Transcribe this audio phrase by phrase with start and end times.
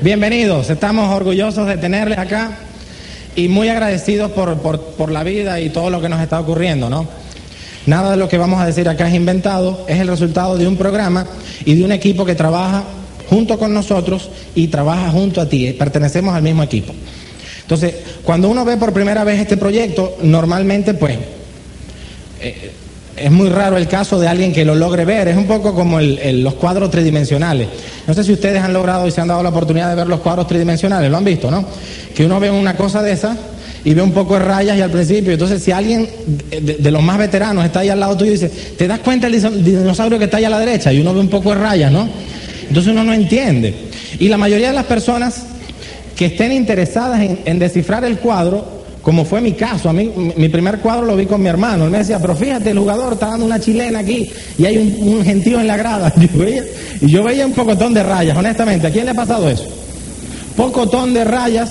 [0.00, 2.56] Bienvenidos, estamos orgullosos de tenerles acá
[3.34, 6.88] y muy agradecidos por, por, por, la vida y todo lo que nos está ocurriendo,
[6.88, 7.08] ¿no?
[7.84, 10.76] Nada de lo que vamos a decir acá es inventado, es el resultado de un
[10.76, 11.26] programa
[11.64, 12.84] y de un equipo que trabaja
[13.28, 16.94] junto con nosotros y trabaja junto a ti, pertenecemos al mismo equipo.
[17.62, 21.18] Entonces, cuando uno ve por primera vez este proyecto, normalmente pues
[22.40, 22.70] eh,
[23.20, 26.00] es muy raro el caso de alguien que lo logre ver, es un poco como
[26.00, 27.68] los cuadros tridimensionales.
[28.06, 30.20] No sé si ustedes han logrado y se han dado la oportunidad de ver los
[30.20, 31.64] cuadros tridimensionales, lo han visto, ¿no?
[32.14, 33.36] Que uno ve una cosa de esa
[33.84, 36.08] y ve un poco de rayas y al principio, entonces si alguien
[36.60, 39.64] de, los más veteranos está ahí al lado tuyo y dice, ¿te das cuenta el
[39.64, 40.92] dinosaurio que está ahí a la derecha?
[40.92, 42.08] Y uno ve un poco de rayas, ¿no?
[42.68, 43.74] Entonces uno no entiende.
[44.18, 45.42] Y la mayoría de las personas
[46.16, 48.77] que estén interesadas en descifrar el cuadro,
[49.08, 51.90] como fue mi caso, a mí mi primer cuadro lo vi con mi hermano, él
[51.90, 55.58] me decía, pero fíjate, el jugador está dando una chilena aquí y hay un, gentío
[55.58, 56.12] en la grada.
[57.00, 59.64] Y yo veía un pocotón de rayas, honestamente, ¿a quién le ha pasado eso?
[60.54, 61.70] Pocotón de rayas,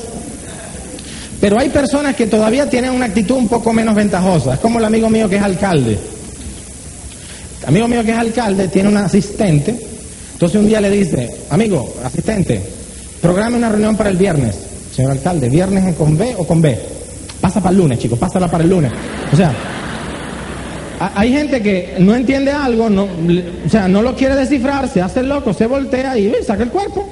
[1.39, 4.85] pero hay personas que todavía tienen una actitud un poco menos ventajosa, es como el
[4.85, 5.95] amigo mío que es alcalde.
[7.67, 9.79] Amigo mío que es alcalde tiene un asistente,
[10.33, 12.59] entonces un día le dice, amigo, asistente,
[13.21, 14.55] programe una reunión para el viernes.
[14.95, 16.96] Señor alcalde, ¿viernes con B o con B?
[17.47, 18.91] Pasa para el lunes, chicos, pásala para el lunes.
[19.31, 19.53] O sea,
[21.15, 25.23] hay gente que no entiende algo, no, o sea, no lo quiere descifrar, se hace
[25.23, 27.07] loco, se voltea y saca el cuerpo.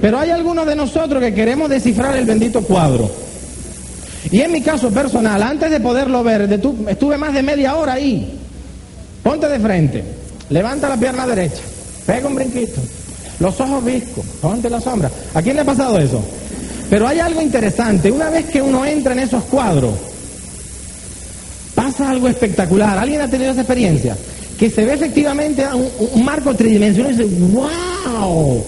[0.00, 3.08] Pero hay algunos de nosotros que queremos descifrar el bendito cuadro.
[4.32, 6.50] Y en mi caso personal, antes de poderlo ver,
[6.88, 8.36] estuve más de media hora ahí.
[9.22, 10.02] Ponte de frente,
[10.48, 11.62] levanta la pierna derecha,
[12.04, 12.80] pega un brinquito,
[13.38, 15.08] los ojos viscos, ponte la sombra.
[15.34, 16.20] ¿A quién le ha pasado eso?
[16.90, 19.94] Pero hay algo interesante, una vez que uno entra en esos cuadros,
[21.72, 22.98] pasa algo espectacular.
[22.98, 24.16] ¿Alguien ha tenido esa experiencia?
[24.58, 28.64] Que se ve efectivamente un, un marco tridimensional y dice, wow,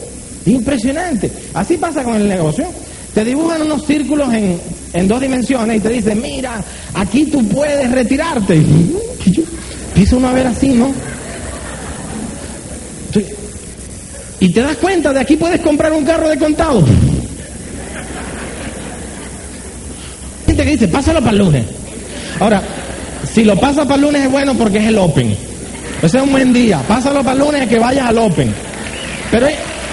[0.46, 1.30] impresionante.
[1.52, 2.66] Así pasa con el negocio.
[3.12, 4.58] Te dibujan unos círculos en,
[4.92, 6.62] en dos dimensiones y te dicen, mira,
[6.94, 8.54] aquí tú puedes retirarte.
[8.54, 9.44] Y
[9.88, 10.94] empieza uno a ver así, ¿no?
[14.40, 16.84] Y te das cuenta de aquí puedes comprar un carro de contado.
[20.62, 21.64] Que dice, pásalo para el lunes.
[22.38, 22.62] Ahora,
[23.32, 25.36] si lo pasa para el lunes es bueno porque es el Open.
[26.00, 26.80] Ese es un buen día.
[26.86, 28.54] Pásalo para el lunes que vayas al Open.
[29.32, 29.48] Pero,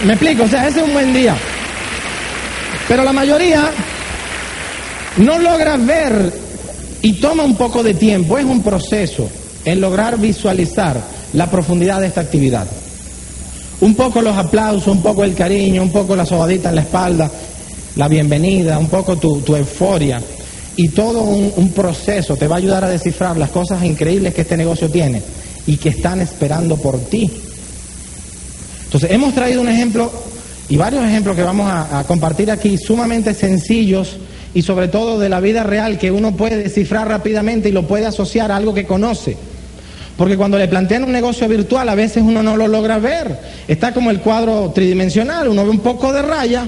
[0.05, 1.35] me explico, o sea, ese es un buen día.
[2.87, 3.71] Pero la mayoría
[5.17, 6.31] no logra ver
[7.01, 8.37] y toma un poco de tiempo.
[8.37, 9.27] Es un proceso
[9.65, 11.01] en lograr visualizar
[11.33, 12.67] la profundidad de esta actividad.
[13.81, 17.31] Un poco los aplausos, un poco el cariño, un poco la sobadita en la espalda,
[17.95, 20.21] la bienvenida, un poco tu, tu euforia
[20.81, 24.55] y todo un, proceso te va a ayudar a descifrar las cosas increíbles que este
[24.55, 25.21] negocio tiene
[25.67, 27.29] y que están esperando por ti.
[28.85, 30.09] Entonces, hemos traído un ejemplo
[30.69, 34.15] y varios ejemplos que vamos a, a compartir aquí, sumamente sencillos
[34.53, 38.05] y sobre todo de la vida real que uno puede descifrar rápidamente y lo puede
[38.05, 39.35] asociar a algo que conoce.
[40.15, 43.37] Porque cuando le plantean un negocio virtual a veces uno no lo logra ver.
[43.67, 46.65] Está como el cuadro tridimensional, uno ve un poco de raya.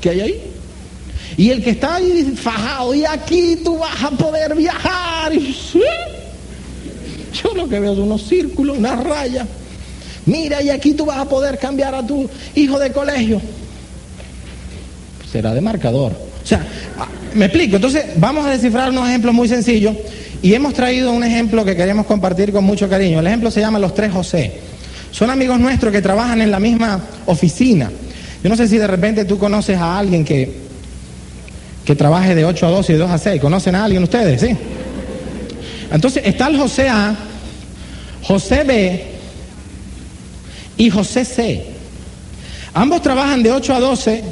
[0.00, 0.55] ¿Qué hay ahí?
[1.36, 5.32] Y el que está ahí fajado, y aquí tú vas a poder viajar.
[5.32, 5.80] Yo
[7.54, 9.46] lo que veo son unos círculos, unas rayas.
[10.24, 13.40] Mira, y aquí tú vas a poder cambiar a tu hijo de colegio.
[15.30, 16.12] Será de marcador.
[16.12, 16.64] O sea,
[17.34, 17.76] me explico.
[17.76, 19.94] Entonces, vamos a descifrar unos ejemplos muy sencillos.
[20.42, 23.20] Y hemos traído un ejemplo que queremos compartir con mucho cariño.
[23.20, 24.52] El ejemplo se llama Los Tres José.
[25.10, 27.90] Son amigos nuestros que trabajan en la misma oficina.
[28.42, 30.65] Yo no sé si de repente tú conoces a alguien que,
[31.86, 33.40] que trabaje de 8 a 2 y de 2 a 6.
[33.40, 34.40] ¿Conocen a alguien ustedes?
[34.40, 34.56] Sí.
[35.90, 37.16] Entonces está el José A,
[38.22, 39.04] José B
[40.76, 41.64] y José C.
[42.74, 44.24] Ambos trabajan de 8 a 12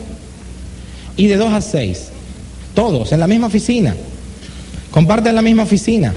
[1.16, 2.08] y de 2 a 6.
[2.74, 3.94] Todos en la misma oficina.
[4.90, 6.12] Comparten la misma oficina.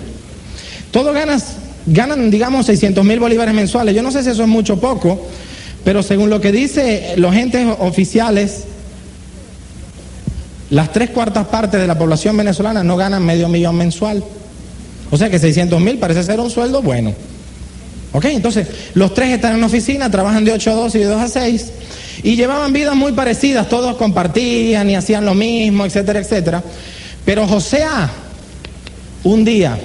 [0.89, 3.95] Todos ganas, ganan, digamos, 600 mil bolívares mensuales.
[3.95, 5.28] Yo no sé si eso es mucho o poco,
[5.84, 8.66] pero según lo que dice los entes oficiales,
[10.69, 14.23] las tres cuartas partes de la población venezolana no ganan medio millón mensual.
[15.09, 17.13] O sea que 600 mil parece ser un sueldo bueno.
[18.13, 18.25] ¿Ok?
[18.25, 21.21] Entonces, los tres están en una oficina, trabajan de 8 a 2 y de 2
[21.21, 21.65] a 6,
[22.23, 26.63] y llevaban vidas muy parecidas, todos compartían y hacían lo mismo, etcétera, etcétera.
[27.25, 28.09] Pero José A,
[29.23, 29.77] un día,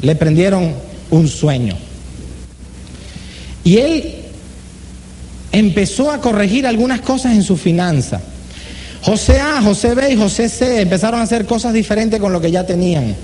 [0.00, 0.72] le prendieron
[1.10, 1.76] un sueño.
[3.64, 4.14] Y él
[5.52, 8.20] empezó a corregir algunas cosas en su finanza.
[9.02, 12.50] José A, José B y José C empezaron a hacer cosas diferentes con lo que
[12.50, 13.16] ya tenían.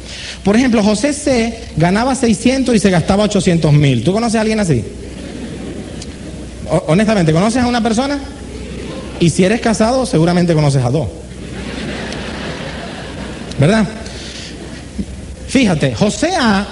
[0.42, 4.02] Por ejemplo, José C ganaba 600 y se gastaba 800 mil.
[4.02, 4.84] ¿Tú conoces a alguien así?
[6.88, 8.18] honestamente, ¿conoces a una persona?
[9.20, 11.08] Y si eres casado, seguramente conoces a dos.
[13.58, 13.86] ¿Verdad?
[15.48, 16.66] Fíjate, José A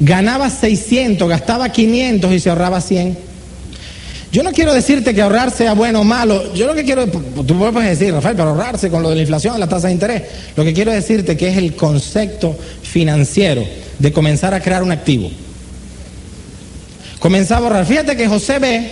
[0.00, 3.31] ganaba 600, gastaba 500 y se ahorraba 100.
[4.32, 6.54] Yo no quiero decirte que ahorrar sea bueno o malo.
[6.54, 9.60] Yo lo que quiero, tú puedes decir, Rafael, pero ahorrarse con lo de la inflación,
[9.60, 10.22] la tasa de interés.
[10.56, 13.62] Lo que quiero decirte que es el concepto financiero
[13.98, 15.30] de comenzar a crear un activo.
[17.18, 17.84] Comenzar a ahorrar.
[17.84, 18.90] Fíjate que José B,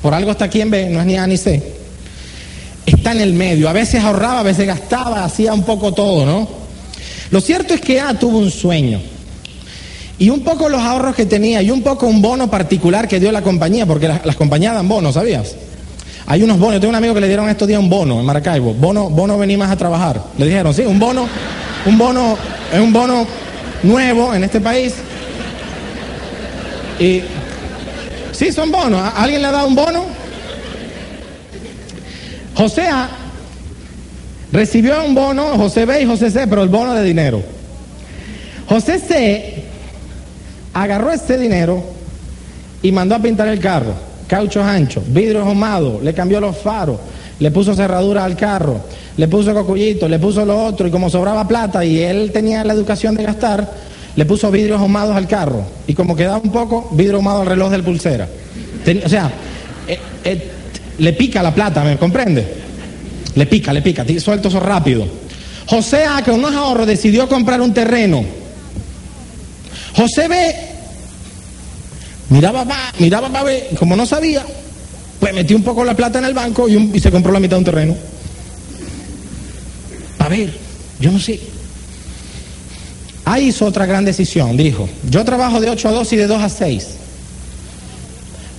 [0.00, 1.60] por algo está aquí en B, no es ni A ni C,
[2.86, 3.68] está en el medio.
[3.68, 6.48] A veces ahorraba, a veces gastaba, hacía un poco todo, ¿no?
[7.32, 9.13] Lo cierto es que A tuvo un sueño.
[10.18, 13.32] Y un poco los ahorros que tenía y un poco un bono particular que dio
[13.32, 15.56] la compañía, porque las, compañías dan bonos, ¿sabías?
[16.26, 18.72] Hay unos bonos, tengo un amigo que le dieron estos días un bono en Maracaibo,
[18.74, 20.22] bono, bono vení más a trabajar.
[20.38, 21.26] Le dijeron, sí, un bono,
[21.84, 22.38] un bono,
[22.72, 23.26] es un bono
[23.82, 24.94] nuevo en este país.
[26.98, 27.22] Y
[28.32, 29.02] sí, son bonos.
[29.16, 30.04] ¿Alguien le ha dado un bono?
[32.54, 33.08] José A
[34.52, 37.42] recibió un bono, José B y José C, pero el bono de dinero.
[38.68, 39.53] José C
[40.74, 41.82] agarró ese dinero
[42.82, 43.94] y mandó a pintar el carro,
[44.26, 46.98] cauchos anchos, vidrios ahumados, le cambió los faros,
[47.38, 48.80] le puso cerradura al carro,
[49.16, 52.74] le puso cocullito, le puso lo otro y como sobraba plata y él tenía la
[52.74, 53.72] educación de gastar,
[54.16, 57.70] le puso vidrios ahumados al carro y como quedaba un poco, vidrio ahumado al reloj
[57.70, 58.28] del pulsera.
[59.04, 59.30] o sea,
[59.88, 60.50] eh, eh,
[60.98, 62.46] le pica la plata, ¿me comprende?
[63.34, 65.06] Le pica, le pica, suelto eso rápido.
[65.66, 68.43] José A, con unos ahorros, decidió comprar un terreno
[69.96, 70.54] José B
[72.30, 73.44] miraba va, miraba va,
[73.78, 74.44] como no sabía,
[75.20, 77.58] pues metió un poco la plata en el banco y, se compró la mitad de
[77.58, 77.96] un terreno.
[80.18, 80.52] A ver,
[80.98, 81.38] yo no sé.
[83.24, 86.42] Ahí hizo otra gran decisión, dijo, yo trabajo de 8 a 2 y de 2
[86.42, 86.86] a 6.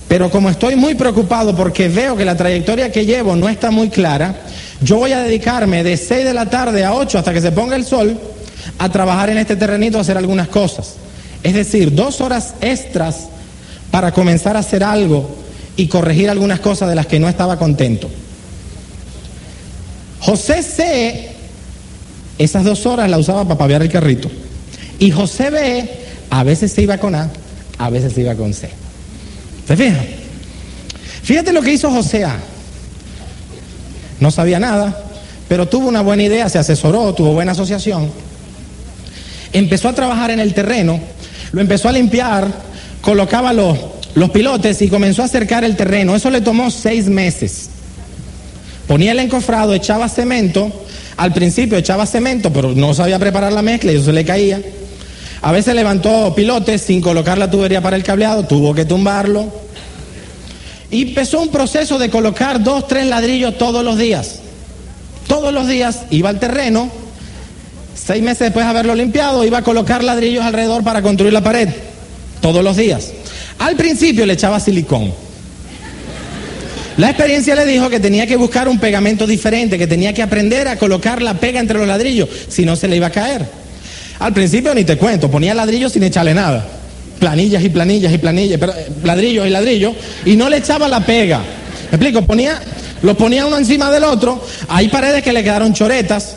[0.08, 3.90] Pero como estoy muy preocupado porque veo que la trayectoria que llevo no está muy
[3.90, 4.34] clara,
[4.80, 7.76] yo voy a dedicarme de 6 de la tarde a 8 hasta que se ponga
[7.76, 8.18] el sol
[8.78, 10.94] a trabajar en este terrenito, a hacer algunas cosas.
[11.46, 13.28] Es decir, dos horas extras
[13.92, 15.30] para comenzar a hacer algo
[15.76, 18.10] y corregir algunas cosas de las que no estaba contento.
[20.18, 21.28] José C,
[22.36, 24.28] esas dos horas la usaba para paviar el carrito.
[24.98, 25.88] Y José B,
[26.30, 27.30] a veces se iba con A,
[27.78, 28.68] a veces se iba con C.
[29.68, 30.04] ¿Se fijan?
[31.22, 32.40] Fíjate lo que hizo José A.
[34.18, 35.00] No sabía nada,
[35.46, 38.10] pero tuvo una buena idea, se asesoró, tuvo buena asociación.
[39.52, 41.14] Empezó a trabajar en el terreno
[41.52, 42.48] lo empezó a limpiar,
[43.00, 43.78] colocaba los,
[44.32, 46.16] pilotes y comenzó a acercar el terreno.
[46.16, 47.68] Eso le tomó seis meses.
[48.86, 50.72] Ponía el encofrado, echaba cemento.
[51.16, 54.60] Al principio echaba cemento, pero no sabía preparar la mezcla y eso se le caía.
[55.42, 59.52] A veces levantó pilotes sin colocar la tubería para el cableado, tuvo que tumbarlo.
[60.90, 64.40] Y empezó un proceso de colocar dos, tres ladrillos todos los días.
[65.26, 66.90] Todos los días iba al terreno,
[67.96, 71.68] Seis meses después de haberlo limpiado, iba a colocar ladrillos alrededor para construir la pared.
[72.40, 73.12] Todos los días.
[73.58, 75.12] Al principio le echaba silicón.
[76.98, 80.66] La experiencia le dijo que tenía que buscar un pegamento diferente, que tenía que aprender
[80.68, 83.44] a colocar la pega entre los ladrillos, si no se le iba a caer.
[84.18, 86.66] Al principio ni te cuento, ponía ladrillos sin echarle nada.
[87.18, 91.00] Planillas y planillas y planillas, pero, eh, ladrillos y ladrillos, y no le echaba la
[91.00, 91.38] pega.
[91.90, 92.22] ¿Me explico?
[92.22, 92.60] Ponía,
[93.02, 96.36] los ponía uno encima del otro, hay paredes que le quedaron choretas,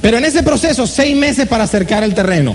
[0.00, 2.54] Pero en ese proceso, seis meses para acercar el terreno.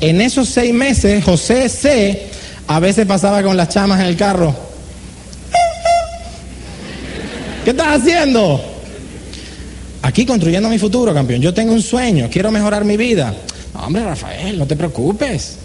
[0.00, 2.26] En esos seis meses, José C.
[2.66, 4.54] a veces pasaba con las chamas en el carro.
[7.64, 8.60] ¿Qué estás haciendo?
[10.02, 11.40] Aquí construyendo mi futuro, campeón.
[11.40, 13.34] Yo tengo un sueño, quiero mejorar mi vida.
[13.74, 15.58] hombre, Rafael, no te preocupes.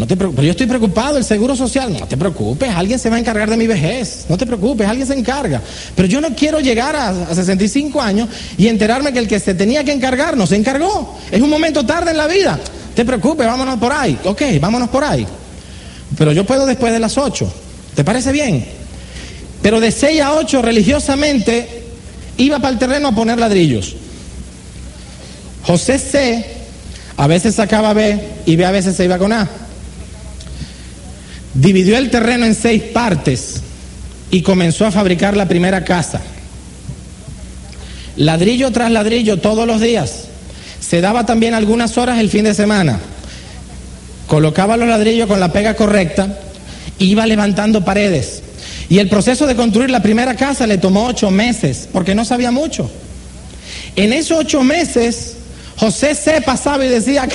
[0.00, 3.16] No te pero yo estoy preocupado, el seguro social, no te preocupes, alguien se va
[3.16, 5.60] a encargar de mi vejez, no te preocupes, alguien se encarga.
[5.94, 9.84] Pero yo no quiero llegar a, 65 años y enterarme que el que se tenía
[9.84, 11.18] que encargar no se encargó.
[11.30, 12.58] Es un momento tarde en la vida.
[12.94, 14.18] Te preocupes, vámonos por ahí.
[14.24, 15.26] Ok, vámonos por ahí.
[16.16, 17.52] Pero yo puedo después de las 8.
[17.94, 18.64] ¿Te parece bien?
[19.60, 21.82] Pero de 6 a 8 religiosamente
[22.38, 23.96] iba para el terreno a poner ladrillos.
[25.62, 26.60] José C
[27.18, 29.46] A veces sacaba B y B a veces se iba con A.
[31.54, 33.60] Dividió el terreno en seis partes
[34.30, 36.20] y comenzó a fabricar la primera casa.
[38.16, 40.24] Ladrillo tras ladrillo todos los días.
[40.80, 43.00] Se daba también algunas horas el fin de semana.
[44.26, 46.38] Colocaba los ladrillos con la pega correcta,
[46.98, 48.42] iba levantando paredes.
[48.88, 52.50] Y el proceso de construir la primera casa le tomó ocho meses, porque no sabía
[52.50, 52.90] mucho.
[53.96, 55.34] En esos ocho meses,
[55.76, 57.28] José se pasaba y decía,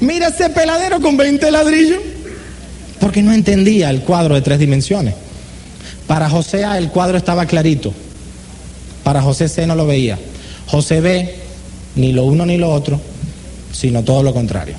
[0.00, 2.00] mira ese peladero con 20 ladrillos,
[3.00, 5.14] porque no entendía el cuadro de tres dimensiones.
[6.06, 7.92] Para José A el cuadro estaba clarito,
[9.04, 10.18] para José C no lo veía.
[10.66, 11.34] José B
[11.96, 13.00] ni lo uno ni lo otro,
[13.72, 14.74] sino todo lo contrario.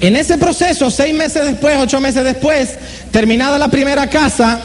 [0.00, 2.76] En ese proceso, seis meses después, ocho meses después,
[3.12, 4.60] terminada la primera casa,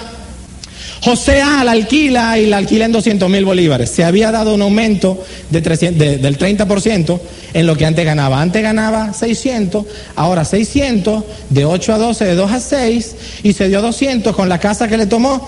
[1.02, 3.90] José A la alquila y la alquila en 200 mil bolívares.
[3.90, 7.20] Se había dado un aumento de del 30%
[7.54, 8.42] en lo que antes ganaba.
[8.42, 9.86] Antes ganaba 600,
[10.16, 14.50] ahora 600, de 8 a 12, de 2 a 6, y se dio 200 con
[14.50, 15.48] la casa que le tomó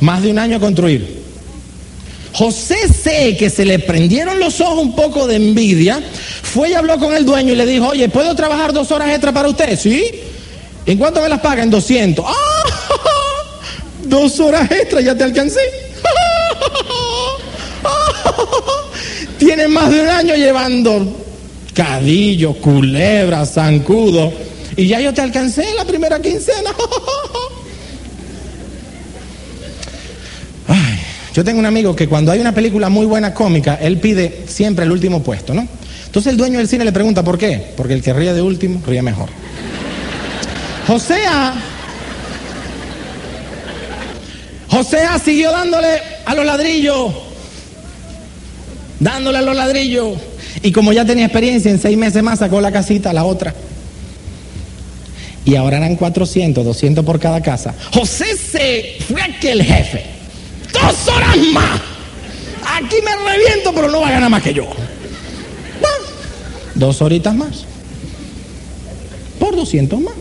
[0.00, 1.24] más de un año construir.
[2.32, 6.02] José C, que se le prendieron los ojos un poco de envidia,
[6.42, 9.32] fue y habló con el dueño y le dijo, oye, ¿puedo trabajar dos horas extra
[9.32, 9.78] para usted?
[9.78, 10.04] ¿Sí?
[10.84, 11.70] ¿En cuánto me las pagan?
[11.70, 12.24] 200.
[12.28, 13.10] ¡Ah!
[14.06, 15.60] Dos horas extra, ya te alcancé.
[19.38, 21.24] Tiene más de un año llevando
[21.74, 24.32] cadillos, culebras, zancudos.
[24.76, 26.70] Y ya yo te alcancé en la primera quincena.
[30.68, 30.98] Ay,
[31.34, 34.84] yo tengo un amigo que cuando hay una película muy buena cómica, él pide siempre
[34.84, 35.66] el último puesto, ¿no?
[36.06, 37.72] Entonces el dueño del cine le pregunta por qué.
[37.76, 39.28] Porque el que ríe de último ríe mejor.
[40.86, 41.54] Josea.
[44.74, 47.12] Josea siguió dándole a los ladrillos.
[48.98, 50.18] Dándole a los ladrillos.
[50.62, 53.54] Y como ya tenía experiencia, en seis meses más sacó la casita, la otra.
[55.44, 57.72] Y ahora eran 400, 200 por cada casa.
[57.92, 60.06] José se fue aquel jefe.
[60.72, 61.80] Dos horas más.
[62.76, 64.66] Aquí me reviento, pero no va a ganar más que yo.
[66.74, 67.64] Dos horitas más.
[69.38, 70.14] Por 200 más.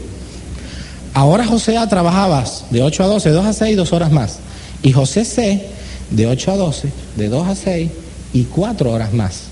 [1.15, 4.42] Ahora José trabajabas de 8 a 12, 2 a 6, dos horas más.
[4.83, 5.65] Y José C
[6.09, 7.89] de 8 a 12, de 2 a 6
[8.33, 9.43] y 4 horas más.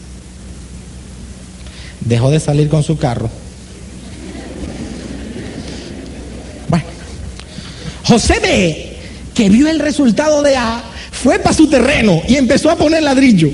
[2.02, 3.30] Dejó de salir con su carro.
[6.68, 6.86] Bueno,
[8.04, 8.98] José B,
[9.34, 13.50] que vio el resultado de A, fue para su terreno y empezó a poner ladrillo.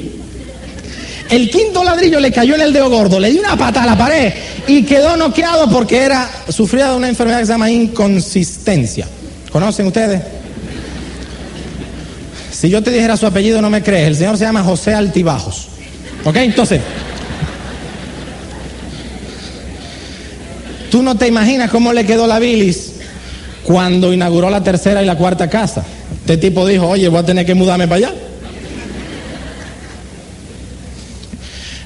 [1.29, 3.97] El quinto ladrillo le cayó en el dedo gordo, le dio una pata a la
[3.97, 4.33] pared
[4.65, 9.07] y quedó noqueado porque era, sufría de una enfermedad que se llama inconsistencia.
[9.51, 10.36] ¿Conocen ustedes?
[12.59, 15.67] Si yo te dijera su apellido no me crees, el señor se llama José Altibajos.
[16.23, 16.37] ¿Ok?
[16.37, 16.81] Entonces,
[20.89, 22.93] tú no te imaginas cómo le quedó la bilis
[23.63, 25.85] cuando inauguró la tercera y la cuarta casa.
[26.21, 28.15] Este tipo dijo, oye, voy a tener que mudarme para allá.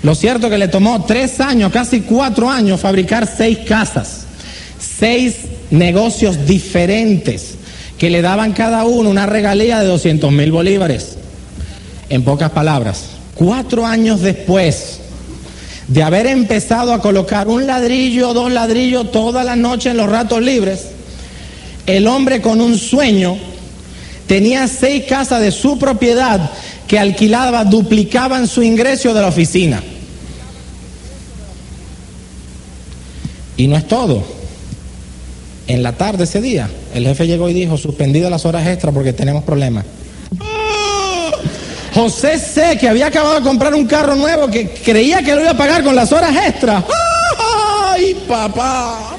[0.04, 4.22] Lo cierto es que le tomó tres años, casi cuatro años, fabricar seis casas,
[4.80, 5.36] seis
[5.70, 7.51] negocios diferentes
[8.02, 11.18] que le daban cada uno una regalía de 200 mil bolívares.
[12.10, 15.02] En pocas palabras, cuatro años después
[15.88, 20.42] de haber empezado a colocar un ladrillo, dos ladrillos toda la noche en los ratos
[20.42, 20.88] libres,
[21.86, 23.38] el hombre con un sueño
[24.26, 26.50] tenía seis casas de su propiedad
[26.88, 29.84] que alquilaba, duplicaban su ingreso de la oficina.
[33.58, 34.24] Y no es todo.
[35.68, 39.14] En la tarde ese día, el jefe llegó y dijo, suspendido las horas extras porque
[39.14, 39.86] tenemos problemas.
[41.94, 45.52] José C, que había acabado de comprar un carro nuevo, que creía que lo iba
[45.52, 46.84] a pagar con las horas extras.
[47.90, 49.18] ¡Ay, papá!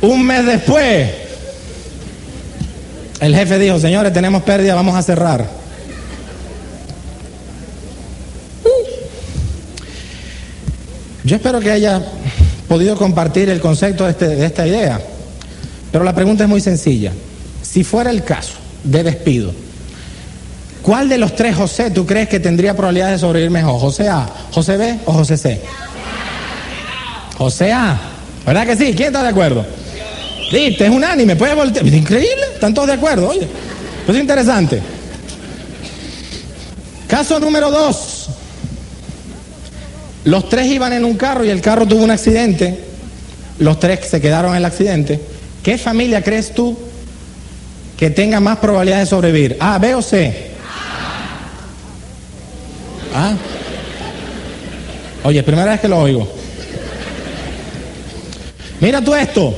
[0.00, 1.10] Un mes después,
[3.20, 5.46] el jefe dijo, señores, tenemos pérdida, vamos a cerrar.
[11.22, 12.02] Yo espero que haya
[12.72, 14.98] podido compartir el concepto de, este, de esta idea,
[15.90, 17.12] pero la pregunta es muy sencilla.
[17.60, 19.52] Si fuera el caso de despido,
[20.80, 23.78] ¿cuál de los tres José tú crees que tendría probabilidad de sobrevivir mejor?
[23.78, 25.60] ¿José A, José B o José C?
[27.36, 28.00] José A,
[28.46, 28.94] ¿verdad que sí?
[28.94, 29.66] ¿Quién está de acuerdo?
[30.50, 31.86] Viste, es unánime, puede voltear.
[31.86, 33.46] Increíble, están todos de acuerdo, oye.
[34.06, 34.80] Pues es interesante.
[37.06, 38.21] Caso número dos.
[40.24, 42.78] Los tres iban en un carro y el carro tuvo un accidente.
[43.58, 45.20] Los tres se quedaron en el accidente.
[45.62, 46.78] ¿Qué familia crees tú
[47.96, 49.56] que tenga más probabilidad de sobrevivir?
[49.60, 50.50] ¿A, B o C?
[53.14, 53.34] ¿Ah?
[55.24, 56.28] Oye, primera vez que lo oigo.
[58.80, 59.54] Mira tú esto.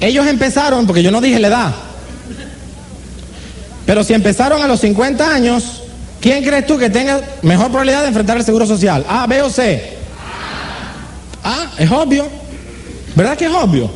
[0.00, 1.74] Ellos empezaron, porque yo no dije la edad,
[3.86, 5.81] pero si empezaron a los 50 años,
[6.22, 9.04] ¿quién crees tú que tenga mejor probabilidad de enfrentar el seguro social?
[9.06, 9.98] ¿A, B o C?
[11.44, 12.26] Ah, es obvio.
[13.14, 13.90] ¿Verdad que es obvio?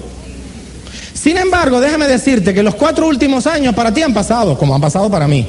[1.14, 4.80] Sin embargo, déjame decirte que los cuatro últimos años para ti han pasado, como han
[4.80, 5.46] pasado para mí.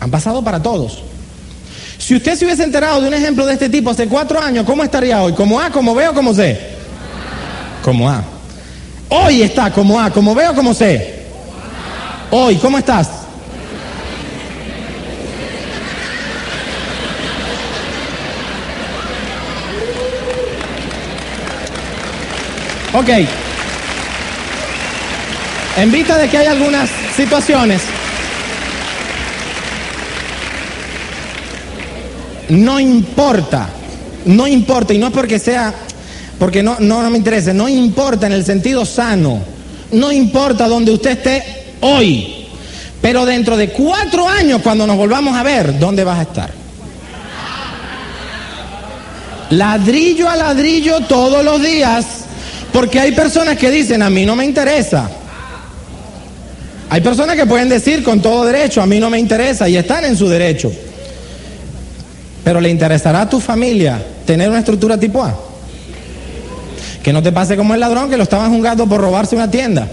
[0.00, 1.02] Han pasado para todos.
[1.98, 4.84] Si usted se hubiese enterado de un ejemplo de este tipo hace cuatro años, ¿cómo
[4.84, 5.32] estaría hoy?
[5.32, 6.58] ¿Como A, como B o como C?
[7.82, 8.22] Como A.
[9.08, 11.17] Hoy está como A, como B o como C.
[12.30, 13.08] Hoy, ¿cómo estás?
[22.92, 23.08] Ok.
[25.76, 27.82] En vista de que hay algunas situaciones
[32.48, 33.68] no importa,
[34.24, 35.74] no importa, y no es porque sea,
[36.38, 39.40] porque no, no, me interesa, no importa en el sentido sano,
[39.92, 42.46] no importa donde usted esté hoy,
[43.00, 46.50] pero dentro de cuatro años cuando nos volvamos a ver, ¿dónde vas a estar?
[49.50, 52.04] Ladrillo a ladrillo todos los días,
[52.72, 55.10] porque hay personas que dicen, a mí no me interesa.
[56.90, 60.04] Hay personas que pueden decir con todo derecho, a mí no me interesa, y están
[60.04, 60.72] en su derecho.
[62.44, 65.38] Pero ¿le interesará a tu familia tener una estructura tipo A?
[67.02, 69.86] Que no te pase como el ladrón que lo estaban juzgando por robarse una tienda.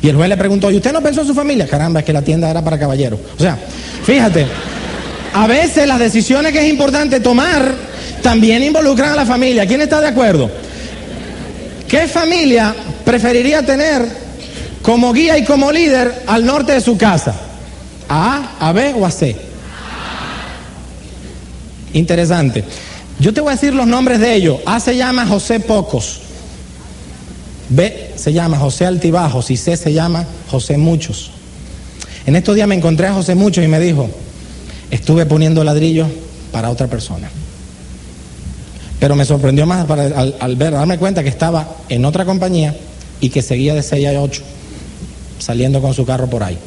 [0.00, 1.66] Y el juez le preguntó, ¿y usted no pensó en su familia?
[1.66, 3.18] Caramba, es que la tienda era para caballeros.
[3.36, 3.58] O sea,
[4.04, 4.46] fíjate,
[5.32, 7.74] a veces las decisiones que es importante tomar
[8.22, 9.66] también involucran a la familia.
[9.66, 10.50] ¿Quién está de acuerdo?
[11.88, 12.74] ¿Qué familia
[13.04, 14.06] preferiría tener
[14.82, 17.34] como guía y como líder al norte de su casa?
[18.08, 19.36] ¿A A, B o a C?
[21.92, 22.64] Interesante.
[23.18, 24.60] Yo te voy a decir los nombres de ellos.
[24.64, 26.20] A se llama José Pocos.
[27.70, 31.30] B se llama José Altibajos y C se llama José Muchos.
[32.26, 34.08] En estos días me encontré a José Muchos y me dijo,
[34.90, 36.08] estuve poniendo ladrillos
[36.52, 37.30] para otra persona.
[39.00, 42.74] Pero me sorprendió más al, al, ver, darme cuenta que estaba en otra compañía
[43.20, 44.42] y que seguía de 6 a 8,
[45.38, 46.58] saliendo con su carro por ahí.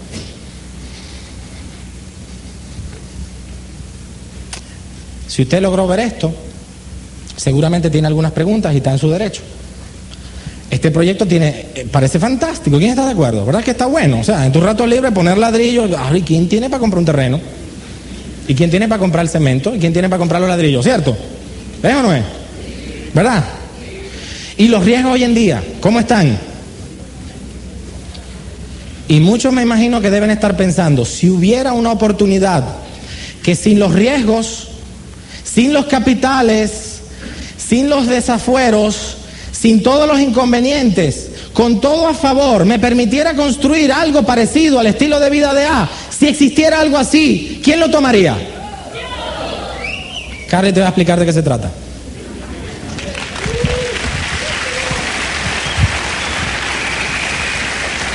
[5.28, 6.34] Si usted logró ver esto,
[7.36, 9.42] seguramente tiene algunas preguntas y está en su derecho.
[10.82, 12.80] Este proyecto tiene, eh, parece fantástico.
[12.80, 13.46] ¿Quién está de acuerdo?
[13.46, 14.22] ¿Verdad que está bueno?
[14.22, 15.92] O sea, en tu rato libre poner ladrillos.
[16.16, 17.40] ¿Y quién tiene para comprar un terreno?
[18.48, 19.76] ¿Y quién tiene para comprar el cemento?
[19.76, 20.84] ¿Y quién tiene para comprar los ladrillos?
[20.84, 21.16] ¿Cierto?
[21.84, 22.24] ¿Es o no es?
[23.14, 23.44] ¿Verdad?
[24.58, 25.64] ¿Y los riesgos hoy en día?
[25.82, 26.36] ¿Cómo están?
[29.08, 32.64] Y muchos me imagino que deben estar pensando, si hubiera una oportunidad
[33.44, 34.70] que sin los riesgos
[35.44, 37.02] sin los capitales,
[37.58, 39.18] sin los desafueros,
[39.62, 45.20] sin todos los inconvenientes, con todo a favor, me permitiera construir algo parecido al estilo
[45.20, 48.36] de vida de A, si existiera algo así, ¿quién lo tomaría?
[50.50, 51.70] Carly te va a explicar de qué se trata.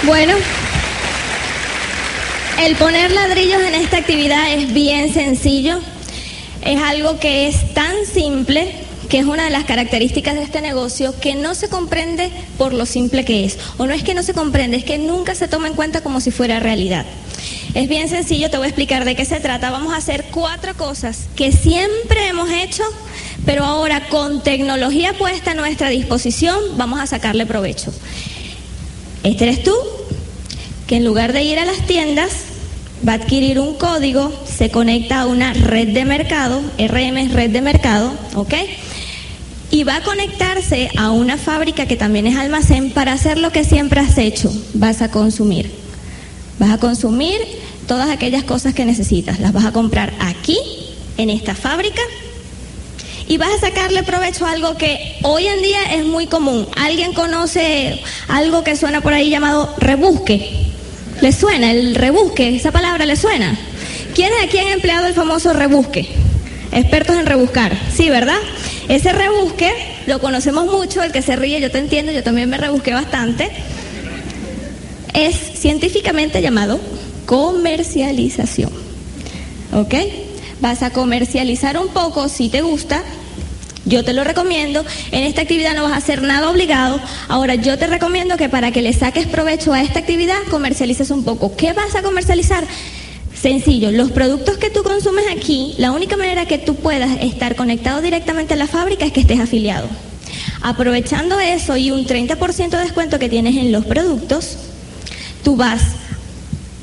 [0.03, 0.35] Bueno,
[2.65, 5.79] el poner ladrillos en esta actividad es bien sencillo
[6.67, 11.15] es algo que es tan simple que es una de las características de este negocio
[11.21, 13.59] que no se comprende por lo simple que es.
[13.79, 16.21] O no es que no se comprende, es que nunca se toma en cuenta como
[16.21, 17.07] si fuera realidad.
[17.75, 19.71] Es bien sencillo, te voy a explicar de qué se trata.
[19.71, 22.83] Vamos a hacer cuatro cosas que siempre hemos hecho,
[23.45, 27.93] pero ahora con tecnología puesta a nuestra disposición vamos a sacarle provecho.
[29.23, 29.75] Este eres tú,
[30.87, 32.33] que en lugar de ir a las tiendas,
[33.07, 37.51] va a adquirir un código, se conecta a una red de mercado, RM es red
[37.51, 38.55] de mercado, ¿ok?
[39.71, 43.65] Y va a conectarse a una fábrica que también es almacén para hacer lo que
[43.65, 45.71] siempre has hecho, vas a consumir.
[46.59, 47.41] Vas a consumir
[47.87, 50.59] todas aquellas cosas que necesitas, las vas a comprar aquí,
[51.19, 52.03] en esta fábrica,
[53.29, 56.67] y vas a sacarle provecho a algo que hoy en día es muy común.
[56.77, 60.67] ¿Alguien conoce algo que suena por ahí llamado rebusque?
[61.21, 62.55] ¿Le suena el rebusque?
[62.55, 63.59] ¿Esa palabra le suena?
[64.15, 66.09] ¿Quiénes aquí han empleado el famoso rebusque?
[66.73, 68.39] Expertos en rebuscar, sí, ¿verdad?
[68.89, 69.73] Ese rebusque
[70.07, 73.51] lo conocemos mucho, el que se ríe, yo te entiendo, yo también me rebusqué bastante.
[75.15, 76.79] Es científicamente llamado
[77.25, 78.71] comercialización.
[79.75, 79.95] ¿Ok?
[80.61, 83.03] Vas a comercializar un poco si te gusta
[83.87, 84.85] yo te lo recomiendo.
[85.13, 87.01] En esta actividad no vas a hacer nada obligado.
[87.29, 91.25] Ahora, yo te recomiendo que para que le saques provecho a esta actividad, comercialices un
[91.25, 91.57] poco.
[91.57, 92.65] ¿Qué vas a comercializar?
[93.41, 98.01] Sencillo, los productos que tú consumes aquí, la única manera que tú puedas estar conectado
[98.01, 99.89] directamente a la fábrica es que estés afiliado.
[100.63, 104.57] Aprovechando eso y un 30% de descuento que tienes en los productos,
[105.45, 105.83] tú vas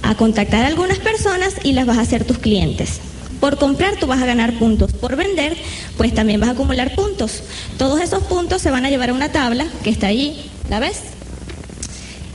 [0.03, 2.99] a contactar a algunas personas y las vas a hacer tus clientes.
[3.39, 4.93] Por comprar tú vas a ganar puntos.
[4.93, 5.57] Por vender,
[5.97, 7.43] pues también vas a acumular puntos.
[7.77, 10.49] Todos esos puntos se van a llevar a una tabla que está allí.
[10.69, 10.99] ¿La ves?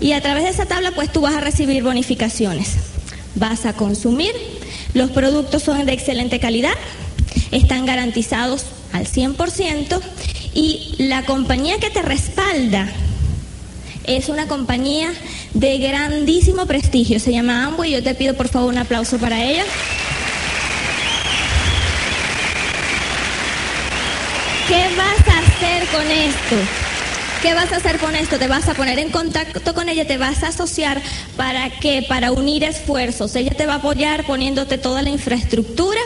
[0.00, 2.97] Y a través de esa tabla, pues tú vas a recibir bonificaciones.
[3.38, 4.32] Vas a consumir.
[4.94, 6.74] Los productos son de excelente calidad.
[7.50, 10.00] Están garantizados al 100%.
[10.54, 12.88] Y la compañía que te respalda
[14.04, 15.12] es una compañía
[15.54, 17.20] de grandísimo prestigio.
[17.20, 17.92] Se llama Amway.
[17.92, 19.64] Yo te pido por favor un aplauso para ella.
[24.66, 26.87] ¿Qué vas a hacer con esto?
[27.42, 28.36] ¿Qué vas a hacer con esto?
[28.36, 31.00] Te vas a poner en contacto con ella, te vas a asociar
[31.36, 32.04] para qué?
[32.08, 33.36] Para unir esfuerzos.
[33.36, 36.00] Ella te va a apoyar poniéndote toda la infraestructura,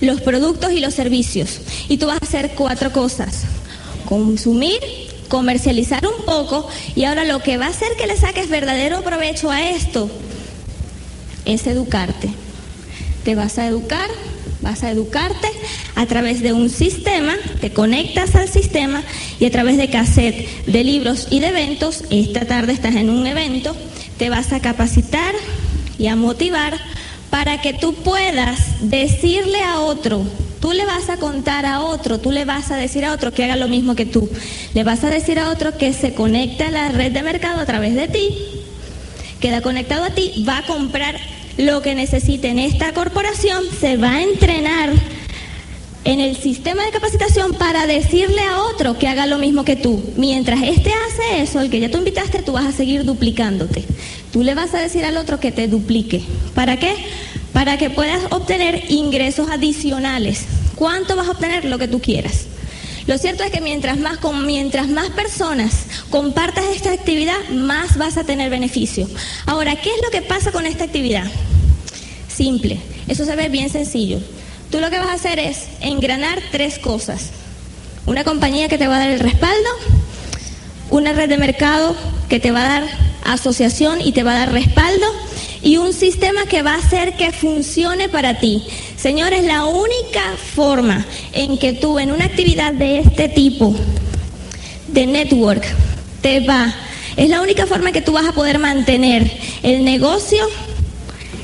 [0.00, 1.60] los productos y los servicios.
[1.88, 3.42] Y tú vas a hacer cuatro cosas.
[4.06, 4.80] Consumir,
[5.28, 6.66] comercializar un poco
[6.96, 10.10] y ahora lo que va a hacer que le saques verdadero provecho a esto
[11.44, 12.30] es educarte.
[13.22, 14.08] Te vas a educar
[14.62, 15.48] Vas a educarte
[15.94, 19.02] a través de un sistema, te conectas al sistema
[19.38, 23.26] y a través de cassette, de libros y de eventos, esta tarde estás en un
[23.26, 23.74] evento,
[24.18, 25.34] te vas a capacitar
[25.98, 26.78] y a motivar
[27.30, 30.24] para que tú puedas decirle a otro,
[30.60, 33.44] tú le vas a contar a otro, tú le vas a decir a otro que
[33.44, 34.28] haga lo mismo que tú,
[34.74, 37.66] le vas a decir a otro que se conecte a la red de mercado a
[37.66, 38.36] través de ti,
[39.40, 41.18] queda conectado a ti, va a comprar
[41.60, 44.90] lo que necesite en esta corporación, se va a entrenar
[46.04, 50.02] en el sistema de capacitación para decirle a otro que haga lo mismo que tú.
[50.16, 53.84] Mientras este hace eso, el que ya tú invitaste, tú vas a seguir duplicándote.
[54.32, 56.22] Tú le vas a decir al otro que te duplique.
[56.54, 56.94] ¿Para qué?
[57.52, 60.46] Para que puedas obtener ingresos adicionales.
[60.76, 61.66] ¿Cuánto vas a obtener?
[61.66, 62.46] Lo que tú quieras.
[63.06, 68.24] Lo cierto es que mientras más, mientras más personas compartas esta actividad, más vas a
[68.24, 69.08] tener beneficio.
[69.46, 71.24] Ahora, ¿qué es lo que pasa con esta actividad?
[72.28, 74.20] Simple, eso se ve bien sencillo.
[74.70, 77.30] Tú lo que vas a hacer es engranar tres cosas.
[78.06, 79.68] Una compañía que te va a dar el respaldo,
[80.90, 81.96] una red de mercado
[82.28, 82.84] que te va a dar
[83.24, 85.06] asociación y te va a dar respaldo
[85.62, 88.64] y un sistema que va a hacer que funcione para ti.
[88.96, 90.22] Señores, la única
[90.54, 93.74] forma en que tú en una actividad de este tipo,
[94.88, 95.64] de network,
[96.22, 96.74] te va,
[97.16, 99.30] es la única forma que tú vas a poder mantener
[99.62, 100.46] el negocio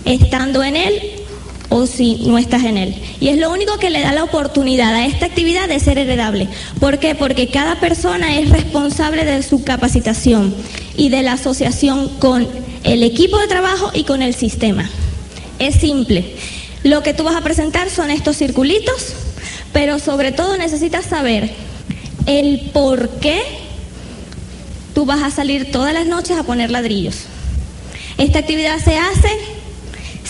[0.05, 1.17] estando en él
[1.69, 2.95] o si no estás en él.
[3.21, 6.49] Y es lo único que le da la oportunidad a esta actividad de ser heredable.
[6.81, 7.15] ¿Por qué?
[7.15, 10.55] Porque cada persona es responsable de su capacitación
[10.97, 12.47] y de la asociación con
[12.87, 14.89] el equipo de trabajo y con el sistema.
[15.59, 16.25] Es simple.
[16.85, 19.15] Lo que tú vas a presentar son estos circulitos,
[19.73, 21.51] pero sobre todo necesitas saber
[22.27, 23.43] el por qué
[24.95, 27.25] tú vas a salir todas las noches a poner ladrillos.
[28.19, 29.31] Esta actividad se hace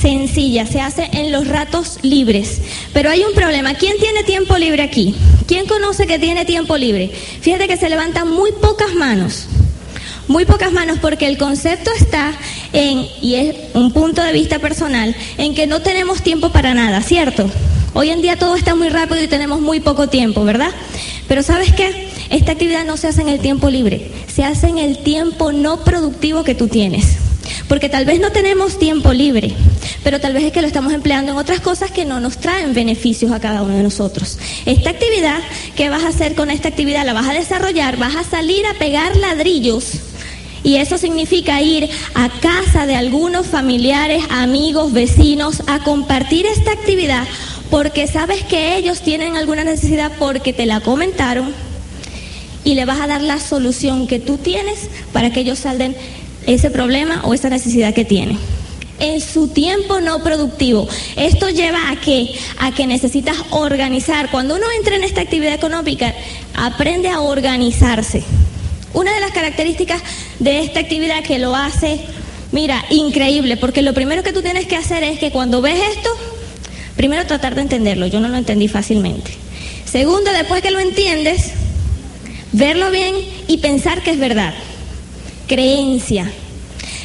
[0.00, 2.60] sencilla, se hace en los ratos libres.
[2.94, 3.74] Pero hay un problema.
[3.74, 5.14] ¿Quién tiene tiempo libre aquí?
[5.46, 7.10] ¿Quién conoce que tiene tiempo libre?
[7.40, 9.46] Fíjate que se levantan muy pocas manos.
[10.28, 12.34] Muy pocas manos porque el concepto está
[12.72, 17.00] en, y es un punto de vista personal, en que no tenemos tiempo para nada,
[17.00, 17.48] ¿cierto?
[17.94, 20.70] Hoy en día todo está muy rápido y tenemos muy poco tiempo, ¿verdad?
[21.28, 22.08] Pero ¿sabes qué?
[22.28, 25.84] Esta actividad no se hace en el tiempo libre, se hace en el tiempo no
[25.84, 27.18] productivo que tú tienes.
[27.68, 29.54] Porque tal vez no tenemos tiempo libre,
[30.02, 32.74] pero tal vez es que lo estamos empleando en otras cosas que no nos traen
[32.74, 34.38] beneficios a cada uno de nosotros.
[34.66, 35.38] Esta actividad,
[35.76, 37.06] ¿qué vas a hacer con esta actividad?
[37.06, 39.92] La vas a desarrollar, vas a salir a pegar ladrillos.
[40.66, 47.22] Y eso significa ir a casa de algunos familiares, amigos, vecinos, a compartir esta actividad
[47.70, 51.55] porque sabes que ellos tienen alguna necesidad porque te la comentaron
[52.64, 55.94] y le vas a dar la solución que tú tienes para que ellos salden
[56.48, 58.37] ese problema o esa necesidad que tiene.
[58.98, 60.88] En su tiempo no productivo.
[61.14, 64.33] Esto lleva a que, a que necesitas organizar.
[64.33, 66.12] Cuando uno entra en esta actividad económica,
[66.57, 68.24] aprende a organizarse.
[68.96, 70.00] Una de las características
[70.38, 72.00] de esta actividad que lo hace,
[72.50, 76.09] mira, increíble, porque lo primero que tú tienes que hacer es que cuando ves esto,
[76.96, 78.06] primero tratar de entenderlo.
[78.06, 79.32] Yo no lo entendí fácilmente.
[79.85, 81.50] Segundo, después que lo entiendes,
[82.52, 83.14] verlo bien
[83.48, 84.54] y pensar que es verdad
[85.46, 86.32] creencia.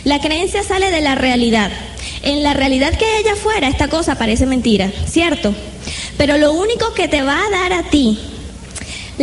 [0.05, 1.71] La creencia sale de la realidad.
[2.23, 5.53] En la realidad que ella fuera, esta cosa parece mentira, ¿cierto?
[6.17, 8.17] Pero lo único que te va a dar a ti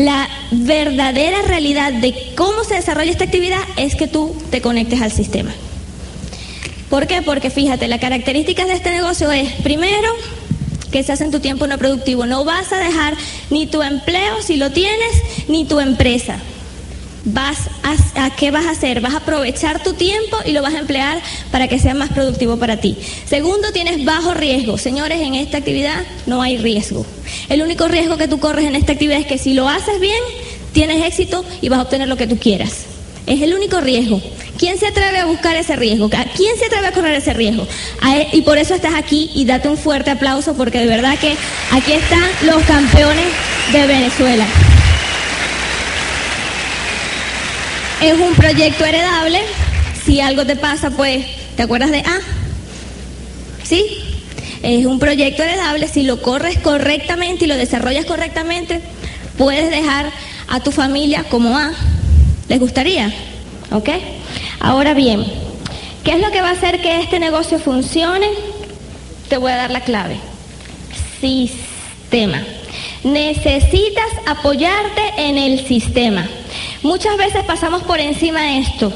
[0.05, 5.13] la verdadera realidad de cómo se desarrolla esta actividad es que tú te conectes al
[5.13, 5.53] sistema.
[6.91, 7.23] ¿Por qué?
[7.23, 10.09] Porque fíjate, las características de este negocio es, primero,
[10.91, 12.27] que se hace en tu tiempo no productivo.
[12.27, 13.15] No vas a dejar
[13.51, 16.39] ni tu empleo, si lo tienes, ni tu empresa.
[17.25, 17.69] Vas
[18.15, 19.01] a, qué vas a hacer?
[19.01, 22.57] Vas a aprovechar tu tiempo y lo vas a emplear para que sea más productivo
[22.57, 22.97] para ti.
[23.27, 24.79] Segundo, tienes bajo riesgo.
[24.79, 27.05] Señores, en esta actividad no hay riesgo.
[27.49, 30.23] El único riesgo que tú corres en esta actividad es que si lo haces bien,
[30.73, 32.85] tienes éxito y vas a obtener lo que tú quieras.
[33.27, 34.23] Es el único riesgo.
[34.59, 36.09] ¿Quién se atreve a buscar ese riesgo?
[36.09, 37.67] ¿Quién se atreve a correr ese riesgo?
[38.33, 41.37] Y por eso estás aquí y date un fuerte aplauso porque de verdad que
[41.71, 43.27] aquí están los campeones
[43.73, 44.47] de Venezuela.
[48.01, 49.41] Es un proyecto heredable.
[50.05, 52.21] Si algo te pasa, pues, ¿te acuerdas de A?
[53.65, 53.85] ¿Sí?
[54.63, 55.89] Es un proyecto heredable.
[55.89, 58.81] Si lo corres correctamente y lo desarrollas correctamente,
[59.37, 60.13] puedes dejar
[60.47, 61.73] a tu familia como A.
[62.49, 63.13] ¿Les gustaría?
[63.73, 63.91] ¿Ok?
[64.61, 65.27] Ahora bien,
[66.05, 68.29] ¿qué es lo que va a hacer que este negocio funcione?
[69.29, 70.19] Te voy a dar la clave.
[71.21, 72.45] Sistema.
[73.03, 76.29] Necesitas apoyarte en el sistema.
[76.83, 78.93] Muchas veces pasamos por encima de esto.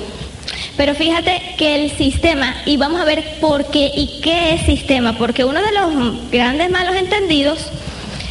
[0.77, 5.19] Pero fíjate que el sistema, y vamos a ver por qué y qué es sistema,
[5.19, 7.67] porque uno de los grandes malos entendidos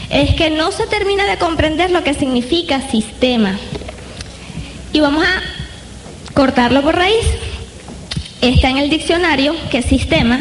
[0.09, 3.57] es que no se termina de comprender lo que significa sistema
[4.93, 7.25] y vamos a cortarlo por raíz.
[8.41, 10.39] Está en el diccionario que sistema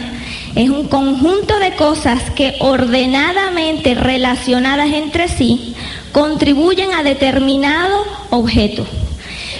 [0.54, 5.76] es un conjunto de cosas que ordenadamente relacionadas entre sí
[6.12, 8.86] contribuyen a determinado objeto.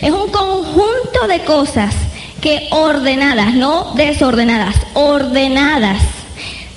[0.01, 1.95] Es un conjunto de cosas
[2.41, 6.01] que ordenadas, no desordenadas, ordenadas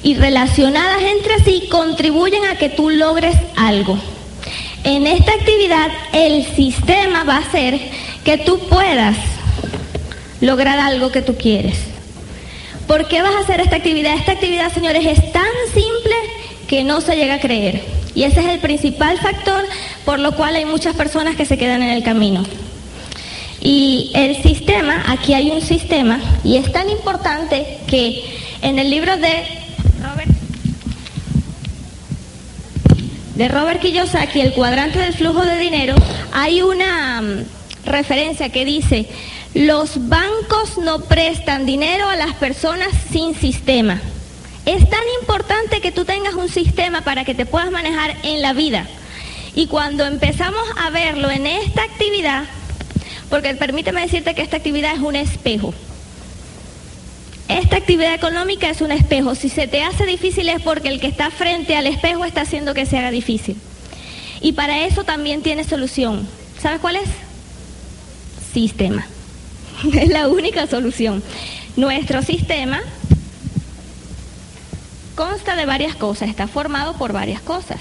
[0.01, 3.97] y relacionadas entre sí contribuyen a que tú logres algo.
[4.83, 7.79] En esta actividad el sistema va a hacer
[8.25, 9.15] que tú puedas
[10.41, 11.77] lograr algo que tú quieres.
[12.87, 14.15] ¿Por qué vas a hacer esta actividad?
[14.17, 16.15] Esta actividad, señores, es tan simple
[16.67, 17.81] que no se llega a creer.
[18.13, 19.63] Y ese es el principal factor
[20.03, 22.43] por lo cual hay muchas personas que se quedan en el camino.
[23.63, 28.21] Y el sistema, aquí hay un sistema, y es tan importante que
[28.61, 29.63] en el libro de
[33.35, 35.95] de Robert Kiyosaki, El cuadrante del flujo de dinero,
[36.33, 37.45] hay una mm,
[37.85, 39.07] referencia que dice,
[39.53, 44.01] los bancos no prestan dinero a las personas sin sistema.
[44.65, 48.53] Es tan importante que tú tengas un sistema para que te puedas manejar en la
[48.53, 48.87] vida.
[49.55, 52.45] Y cuando empezamos a verlo en esta actividad,
[53.33, 55.73] porque permíteme decirte que esta actividad es un espejo.
[57.47, 59.33] Esta actividad económica es un espejo.
[59.33, 62.75] Si se te hace difícil es porque el que está frente al espejo está haciendo
[62.75, 63.57] que se haga difícil.
[64.39, 66.27] Y para eso también tiene solución.
[66.61, 67.09] ¿Sabes cuál es?
[68.53, 69.07] Sistema.
[69.95, 71.23] Es la única solución.
[71.75, 72.81] Nuestro sistema
[75.15, 77.79] consta de varias cosas, está formado por varias cosas.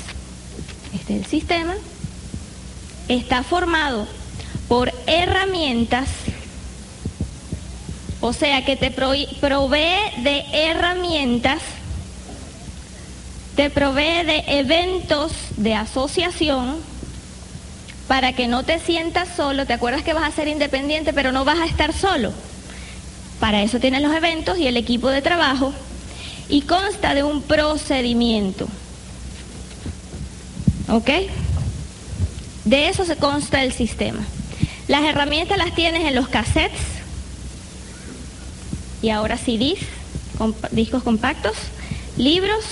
[0.95, 1.75] Este es el sistema.
[3.09, 4.09] Está formado
[4.69, 6.09] por herramientas
[8.23, 9.27] o sea, que te provee
[10.23, 11.61] de herramientas,
[13.57, 16.77] te provee de eventos de asociación
[18.07, 19.67] para que no te sientas solo.
[19.67, 22.33] ¿Te acuerdas que vas a ser independiente, pero no vas a estar solo?
[23.41, 25.73] Para eso tienes los eventos y el equipo de trabajo
[26.49, 28.69] y consta de un procedimiento.
[30.89, 31.11] ¿Ok?
[32.65, 34.25] De eso se consta el sistema.
[34.93, 36.79] Las herramientas las tienes en los cassettes.
[39.01, 39.79] Y ahora CDs,
[40.71, 41.57] discos compactos,
[42.19, 42.63] libros,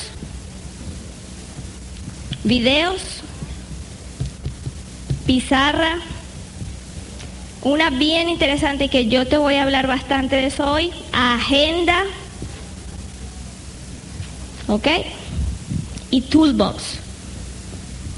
[2.44, 3.00] videos,
[5.24, 5.96] pizarra,
[7.62, 12.04] una bien interesante que yo te voy a hablar bastante de eso hoy, agenda,
[14.68, 14.88] ¿ok?
[16.10, 16.98] Y toolbox,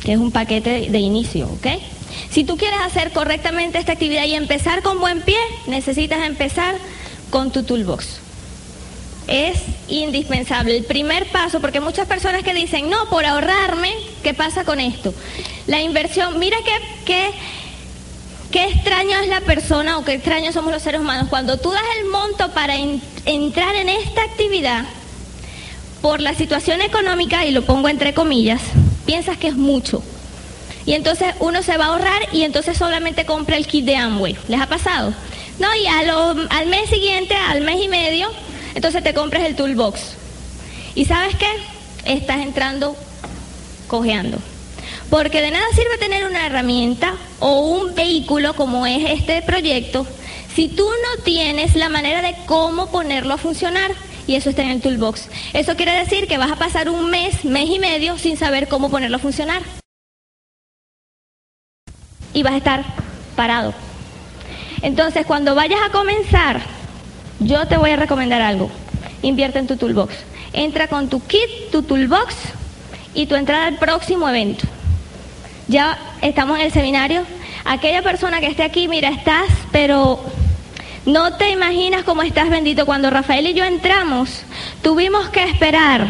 [0.03, 1.92] que es un paquete de inicio, ¿ok?
[2.31, 6.77] Si tú quieres hacer correctamente esta actividad y empezar con buen pie, necesitas empezar
[7.31, 8.21] con tu toolbox.
[9.29, 10.77] Es indispensable.
[10.77, 15.15] El primer paso, porque muchas personas que dicen, no, por ahorrarme, ¿qué pasa con esto?
[15.67, 16.57] La inversión, mira
[17.05, 17.31] qué,
[18.53, 21.29] extraño es la persona o qué extraño somos los seres humanos.
[21.31, 22.77] Cuando tú das el monto para
[23.25, 24.85] entrar en esta actividad,
[26.03, 28.61] por la situación económica, y lo pongo entre comillas,
[29.07, 30.03] piensas que es mucho.
[30.85, 34.37] Y entonces uno se va a ahorrar y entonces solamente compra el kit de Amway.
[34.49, 35.15] ¿Les ha pasado?
[35.59, 38.29] No, y al mes siguiente, al mes y medio,
[38.75, 40.01] entonces te compras el toolbox.
[40.95, 41.47] ¿Y sabes qué?
[42.05, 42.97] Estás entrando
[43.87, 44.39] cojeando.
[45.11, 50.07] Porque de nada sirve tener una herramienta o un vehículo como es este proyecto
[50.55, 53.93] si tú no tienes la manera de cómo ponerlo a funcionar.
[54.27, 55.29] Y eso está en el toolbox.
[55.53, 58.91] Eso quiere decir que vas a pasar un mes, mes y medio sin saber cómo
[58.91, 59.82] ponerlo a funcionar.
[62.35, 62.85] Y vas a estar
[63.37, 63.75] parado.
[64.83, 66.61] Entonces, cuando vayas a comenzar,
[67.39, 68.71] yo te voy a recomendar algo.
[69.23, 70.15] Invierte en tu toolbox.
[70.53, 72.35] Entra con tu kit, tu toolbox
[73.15, 74.65] y tu entrada al próximo evento.
[75.69, 77.23] Ya estamos en el seminario.
[77.65, 80.21] Aquella persona que esté aquí, mira, estás, pero
[81.07, 82.87] no te imaginas cómo estás bendito.
[82.87, 84.43] Cuando Rafael y yo entramos,
[84.83, 86.07] tuvimos que esperar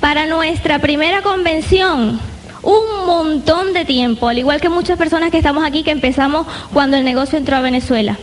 [0.00, 2.20] para nuestra primera convención
[2.62, 6.96] un montón de tiempo, al igual que muchas personas que estamos aquí que empezamos cuando
[6.96, 8.16] el negocio entró a Venezuela.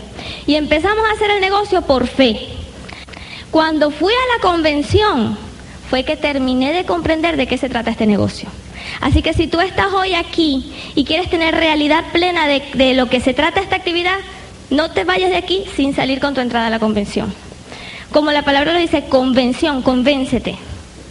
[0.48, 2.40] Y empezamos a hacer el negocio por fe.
[3.52, 5.38] Cuando fui a la convención,
[5.90, 8.50] fue que terminé de comprender de qué se trata este negocio.
[9.02, 13.20] Así que si tú estás hoy aquí y quieres tener realidad plena de, lo que
[13.20, 14.18] se trata esta actividad,
[14.70, 17.34] no te vayas de aquí sin salir con tu entrada a la convención.
[18.12, 20.58] Como la palabra lo dice, convención, convéncete.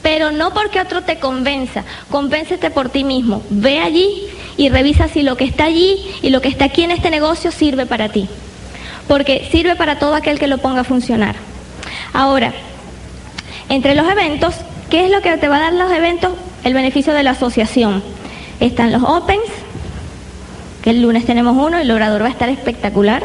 [0.02, 3.42] Pero no porque otro te convenza, convéncete por ti mismo.
[3.50, 6.90] Ve allí y revisa si lo que está allí y lo que está aquí en
[6.90, 8.28] este negocio sirve para ti.
[9.06, 11.36] Porque sirve para todo aquel que lo ponga a funcionar.
[12.12, 12.52] Ahora,
[13.68, 14.54] entre los eventos,
[14.90, 16.32] ¿qué es lo que te va a dar los eventos?
[16.64, 18.02] El beneficio de la asociación.
[18.60, 19.44] Están los Opens,
[20.82, 23.22] que el lunes tenemos uno, el orador va a estar espectacular.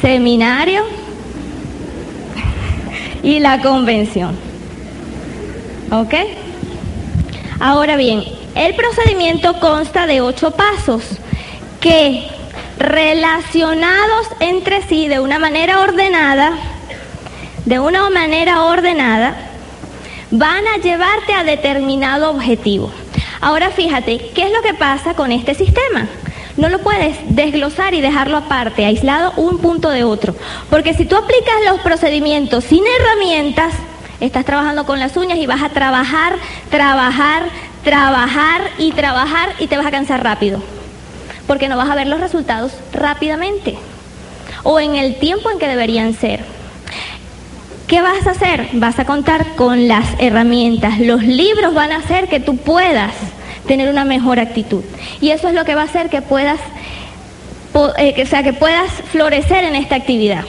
[0.00, 0.82] Seminario
[3.22, 4.53] y la convención.
[5.90, 6.14] ¿Ok?
[7.60, 11.02] Ahora bien, el procedimiento consta de ocho pasos
[11.80, 12.26] que
[12.78, 16.52] relacionados entre sí de una manera ordenada,
[17.64, 19.36] de una manera ordenada,
[20.30, 22.90] van a llevarte a determinado objetivo.
[23.40, 26.08] Ahora fíjate, ¿qué es lo que pasa con este sistema?
[26.56, 30.34] No lo puedes desglosar y dejarlo aparte, aislado un punto de otro.
[30.70, 33.74] Porque si tú aplicas los procedimientos sin herramientas,
[34.20, 36.36] estás trabajando con las uñas y vas a trabajar,
[36.70, 37.44] trabajar,
[37.82, 40.62] trabajar y trabajar y te vas a cansar rápido.
[41.46, 43.76] Porque no vas a ver los resultados rápidamente
[44.62, 46.40] o en el tiempo en que deberían ser.
[47.86, 48.68] ¿Qué vas a hacer?
[48.72, 50.98] Vas a contar con las herramientas.
[50.98, 53.12] Los libros van a hacer que tú puedas
[53.66, 54.82] tener una mejor actitud.
[55.20, 56.60] Y eso es lo que va a hacer que puedas,
[57.98, 60.44] eh, o sea, que puedas florecer en esta actividad.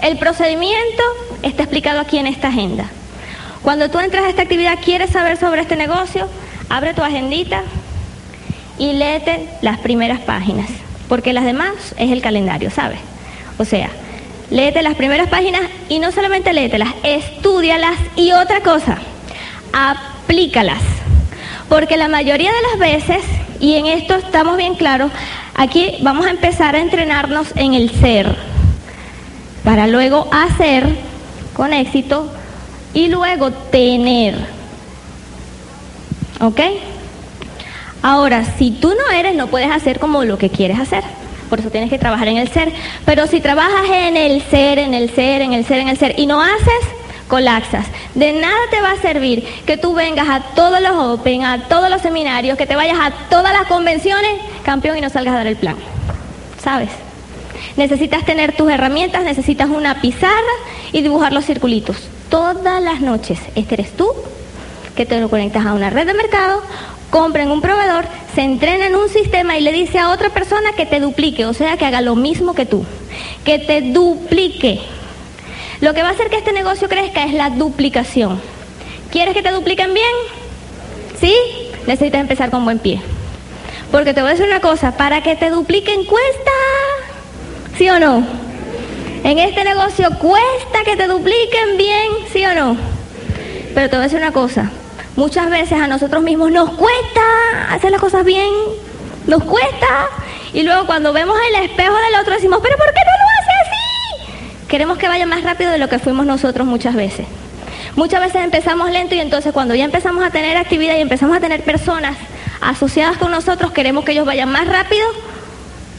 [0.00, 1.02] El procedimiento
[1.42, 2.86] está explicado aquí en esta agenda.
[3.62, 6.28] Cuando tú entras a esta actividad, quieres saber sobre este negocio,
[6.68, 7.62] abre tu agendita
[8.78, 10.68] y léete las primeras páginas,
[11.08, 12.98] porque las demás es el calendario, ¿sabes?
[13.58, 13.90] O sea,
[14.50, 18.98] léete las primeras páginas y no solamente léetelas, estudialas y otra cosa,
[19.72, 20.82] aplícalas.
[21.68, 23.22] Porque la mayoría de las veces,
[23.60, 25.12] y en esto estamos bien claros,
[25.54, 28.36] aquí vamos a empezar a entrenarnos en el ser,
[29.62, 31.11] para luego hacer
[31.54, 32.30] con éxito
[32.94, 34.34] y luego tener.
[36.40, 36.60] ¿Ok?
[38.02, 41.04] Ahora, si tú no eres, no puedes hacer como lo que quieres hacer
[41.52, 42.72] por eso tienes que trabajar en el ser.
[43.04, 46.18] Pero si trabajas en el ser, en el ser, en el ser, en el ser,
[46.18, 46.82] y no haces,
[47.28, 47.84] colapsas.
[48.14, 51.90] De nada te va a servir que tú vengas a todos los Open, a todos
[51.90, 55.46] los seminarios, que te vayas a todas las convenciones, campeón, y no salgas a dar
[55.46, 55.76] el plan.
[56.64, 56.88] ¿Sabes?
[57.76, 60.32] Necesitas tener tus herramientas, necesitas una pizarra
[60.92, 61.96] y dibujar los circulitos.
[62.28, 64.08] Todas las noches, este eres tú,
[64.96, 66.62] que te lo conectas a una red de mercado
[67.12, 70.72] compra en un proveedor, se entrena en un sistema y le dice a otra persona
[70.72, 72.86] que te duplique, o sea, que haga lo mismo que tú,
[73.44, 74.80] que te duplique.
[75.82, 78.40] Lo que va a hacer que este negocio crezca es la duplicación.
[79.10, 80.12] ¿Quieres que te dupliquen bien?
[81.20, 81.34] ¿Sí?
[81.86, 83.02] Necesitas empezar con buen pie.
[83.90, 86.50] Porque te voy a decir una cosa, para que te dupliquen cuesta,
[87.76, 88.26] ¿sí o no?
[89.24, 92.76] En este negocio cuesta que te dupliquen bien, ¿sí o no?
[93.74, 94.70] Pero te voy a decir una cosa,
[95.14, 97.20] Muchas veces a nosotros mismos nos cuesta
[97.70, 98.48] hacer las cosas bien,
[99.26, 100.08] nos cuesta.
[100.54, 103.50] Y luego cuando vemos el espejo del otro decimos, pero ¿por qué no lo hace
[103.60, 104.68] así?
[104.68, 107.26] Queremos que vaya más rápido de lo que fuimos nosotros muchas veces.
[107.94, 111.40] Muchas veces empezamos lento y entonces cuando ya empezamos a tener actividad y empezamos a
[111.40, 112.16] tener personas
[112.62, 115.06] asociadas con nosotros, queremos que ellos vayan más rápido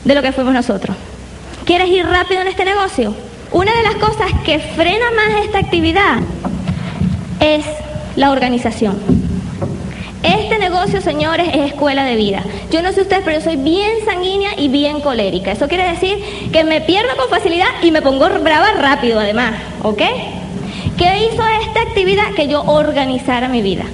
[0.06, 0.98] de lo que fuimos nosotros.
[1.66, 3.16] ¿Quieres ir rápido en este negocio?
[3.54, 6.18] Una de las cosas que frena más esta actividad
[7.40, 7.64] es
[8.18, 8.98] la organización.
[10.24, 12.44] Este negocio, señores, es escuela de vida.
[12.70, 15.54] Yo no sé ustedes, pero yo soy bien sanguínea y bien colérica.
[15.54, 16.18] Eso quiere decir
[16.52, 19.54] que me pierdo con facilidad y me pongo brava rápido, además.
[19.84, 20.02] ¿Ok?
[20.98, 22.34] ¿Qué hizo esta actividad?
[22.36, 23.86] Que yo organizara mi vida,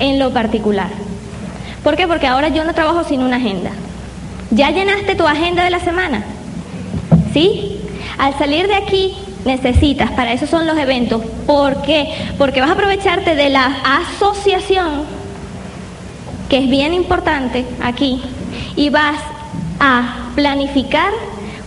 [0.00, 0.88] en lo particular.
[1.84, 2.08] ¿Por qué?
[2.08, 3.70] Porque ahora yo no trabajo sin una agenda.
[4.50, 6.24] ¿Ya llenaste tu agenda de la semana?
[7.32, 7.78] ¿Sí?
[8.18, 11.22] Al salir de aquí necesitas, para eso son los eventos.
[11.46, 12.08] ¿Por qué?
[12.38, 15.04] Porque vas a aprovecharte de la asociación,
[16.48, 18.22] que es bien importante aquí,
[18.76, 19.18] y vas
[19.80, 21.12] a planificar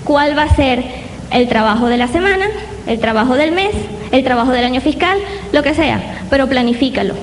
[0.03, 0.83] cuál va a ser
[1.31, 2.45] el trabajo de la semana,
[2.87, 3.73] el trabajo del mes,
[4.11, 5.17] el trabajo del año fiscal,
[5.51, 7.15] lo que sea, pero planifícalo.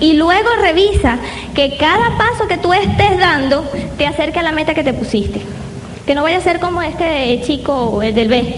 [0.00, 1.18] Y luego revisa
[1.54, 3.64] que cada paso que tú estés dando
[3.96, 5.42] te acerque a la meta que te pusiste.
[6.08, 8.54] Que no vaya a ser como este chico, el del B,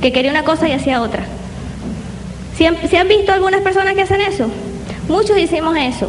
[0.00, 1.26] que quería una cosa y hacía otra.
[2.56, 4.46] ¿Si han, visto algunas personas que hacen eso?
[5.06, 6.08] Muchos hicimos eso.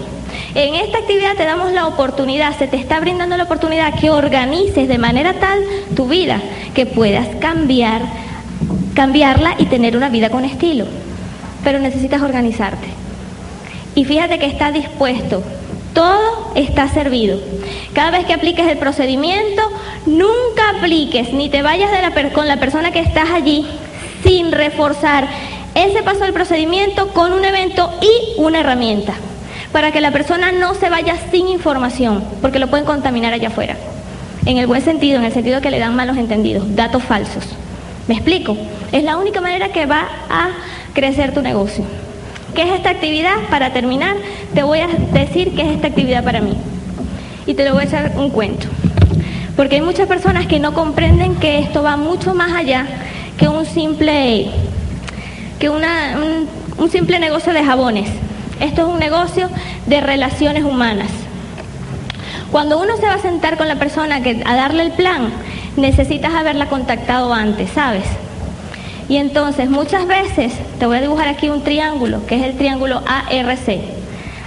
[0.53, 4.87] En esta actividad te damos la oportunidad, se te está brindando la oportunidad que organices
[4.87, 5.59] de manera tal
[5.97, 6.41] tu vida
[6.73, 8.03] que puedas cambiar,
[8.93, 10.85] cambiarla y tener una vida con estilo.
[11.65, 12.87] Pero necesitas organizarte.
[13.95, 15.43] Y fíjate que está dispuesto.
[15.95, 17.39] Todo está servido.
[17.93, 19.63] Cada vez que apliques el procedimiento,
[20.05, 21.89] nunca apliques ni te vayas
[22.33, 23.65] con la persona que estás allí
[24.21, 25.27] sin reforzar
[25.73, 29.13] ese paso del procedimiento con un evento y una herramienta
[29.71, 33.75] para que la persona no se vaya sin información, porque lo pueden contaminar allá afuera.
[34.45, 37.43] En el buen sentido, en el sentido que le dan malos entendidos, datos falsos.
[38.07, 38.57] ¿Me explico?
[38.91, 40.49] Es la única manera que va a
[40.93, 41.83] crecer tu negocio.
[42.55, 43.35] ¿Qué es esta actividad?
[43.49, 44.15] Para terminar,
[44.53, 46.53] te voy a decir qué es esta actividad para mí.
[47.45, 48.67] Y te lo voy a echar un cuento.
[49.57, 52.87] Porque hay muchas personas que no comprenden que esto va mucho más allá
[53.37, 54.47] que un simple,
[55.59, 56.17] que una,
[56.77, 58.07] un, simple negocio de jabones.
[58.61, 59.49] Esto es un negocio
[59.85, 61.09] de relaciones humanas.
[62.51, 65.29] Cuando uno se va a sentar con la persona que, a darle el plan,
[65.75, 68.05] necesitas haberla contactado antes, ¿sabes?
[69.07, 73.01] Y entonces muchas veces, te voy a dibujar aquí un triángulo, que es el triángulo
[73.05, 73.79] ARC,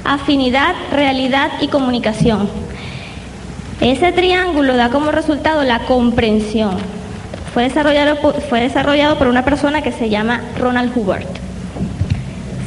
[0.05, 2.49] afinidad, realidad y comunicación.
[3.81, 6.77] Ese triángulo da como resultado la comprensión.
[7.55, 8.17] Fue desarrollado
[8.49, 11.29] fue desarrollado por una persona que se llama Ronald Hubert.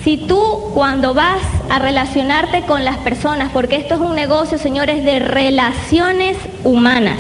[0.04, 0.42] Si tú
[0.74, 6.38] cuando vas a relacionarte con las personas, porque esto es un negocio, señores, de relaciones
[6.64, 7.20] humanas,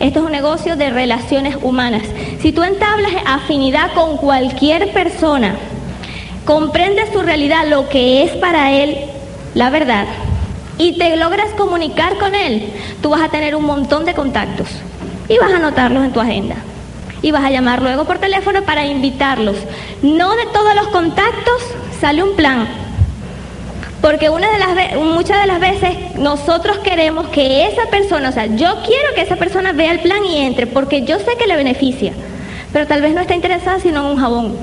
[0.00, 2.02] esto es un negocio de relaciones humanas.
[2.40, 5.56] Si tú entablas afinidad con cualquier persona,
[6.44, 8.96] comprendes su realidad, lo que es para él
[9.54, 10.06] la verdad,
[10.78, 12.72] y te logras comunicar con él,
[13.02, 14.68] tú vas a tener un montón de contactos
[15.28, 16.56] y vas a anotarlos en tu agenda.
[17.22, 19.56] Y vas a llamar luego por teléfono para invitarlos.
[20.02, 21.62] No de todos los contactos
[22.00, 22.66] sale un plan,
[24.00, 28.46] porque una de las muchas de las veces nosotros queremos que esa persona, o sea,
[28.46, 31.56] yo quiero que esa persona vea el plan y entre, porque yo sé que le
[31.56, 32.12] beneficia,
[32.72, 34.56] pero tal vez no está interesada sino en un jabón.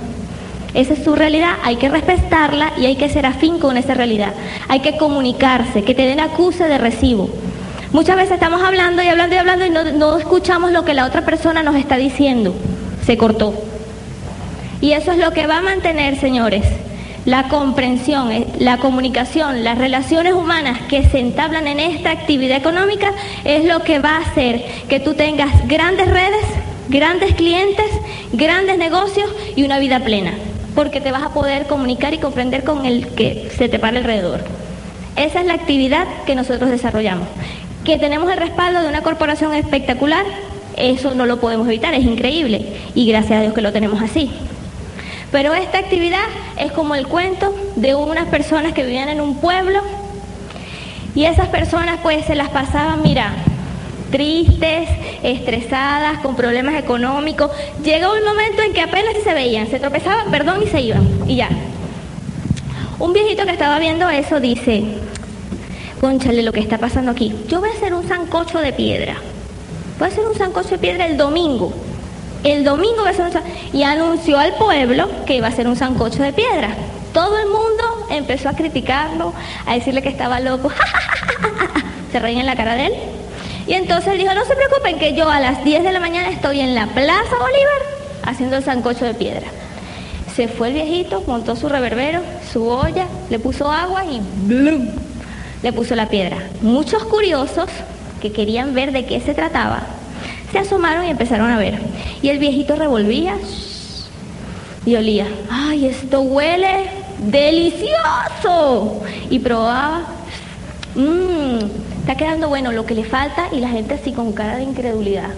[0.74, 4.34] Esa es su realidad, hay que respetarla y hay que ser afín con esa realidad.
[4.68, 7.30] Hay que comunicarse, que te den acuse de recibo.
[7.94, 11.06] Muchas veces estamos hablando y hablando y hablando y no, no escuchamos lo que la
[11.06, 12.54] otra persona nos está diciendo.
[13.06, 13.54] Se cortó.
[14.82, 16.64] Y eso es lo que va a mantener, señores,
[17.28, 23.12] la comprensión, eh, la comunicación, las relaciones humanas que se entablan en esta actividad económica
[23.44, 26.46] es lo que va a hacer que tú tengas grandes redes,
[26.88, 27.86] grandes clientes,
[28.32, 30.36] grandes negocios y una vida plena,
[30.74, 34.46] porque te vas a poder comunicar y comprender con el que se te para alrededor.
[35.18, 37.28] Esa es la actividad que nosotros desarrollamos.
[37.84, 40.26] Que tenemos el respaldo de una corporación espectacular,
[40.78, 42.68] eso no lo podemos evitar, es increíble.
[42.96, 44.32] Y gracias a Dios que lo tenemos así.
[45.32, 46.26] Pero esta actividad
[46.58, 49.82] es como el cuento de unas personas que vivían en un pueblo
[51.16, 53.34] y esas personas pues se las pasaban, mira,
[54.12, 54.88] tristes,
[55.24, 57.52] estresadas, con problemas económicos.
[57.84, 61.38] Llegó un momento en que apenas se veían, se tropezaban, perdón, y se iban, y
[61.38, 61.50] ya.
[63.00, 64.84] Un viejito que estaba viendo eso dice,
[66.00, 69.16] conchale lo que está pasando aquí, yo voy a hacer un sancocho de piedra.
[70.00, 71.74] Voy a hacer un sancocho de piedra el domingo.
[72.44, 73.32] El domingo va a ser un
[73.74, 76.70] y anunció al pueblo que iba a ser un sancocho de piedra.
[77.14, 79.34] Todo el mundo empezó a criticarlo,
[79.66, 80.72] a decirle que estaba loco.
[82.12, 82.94] se reían en la cara de él.
[83.68, 86.62] Y entonces dijo, no se preocupen que yo a las 10 de la mañana estoy
[86.62, 87.82] en la Plaza Bolívar
[88.24, 89.48] haciendo el sancocho de piedra.
[90.36, 92.22] Se fue el viejito, montó su reverbero,
[92.54, 94.90] su olla, le puso agua y ¡blum!
[95.64, 96.38] le puso la piedra.
[96.62, 97.70] Muchos curiosos
[98.22, 99.84] que querían ver de qué se trataba,
[100.52, 101.80] se asomaron y empezaron a ver.
[102.22, 103.36] Y el viejito revolvía
[104.86, 105.28] y olía.
[105.50, 106.90] ¡Ay, esto huele
[107.20, 109.02] delicioso!
[109.30, 110.04] Y probaba.
[110.96, 111.60] Mmm,
[112.00, 115.30] está quedando bueno lo que le falta y la gente así con cara de incredulidad.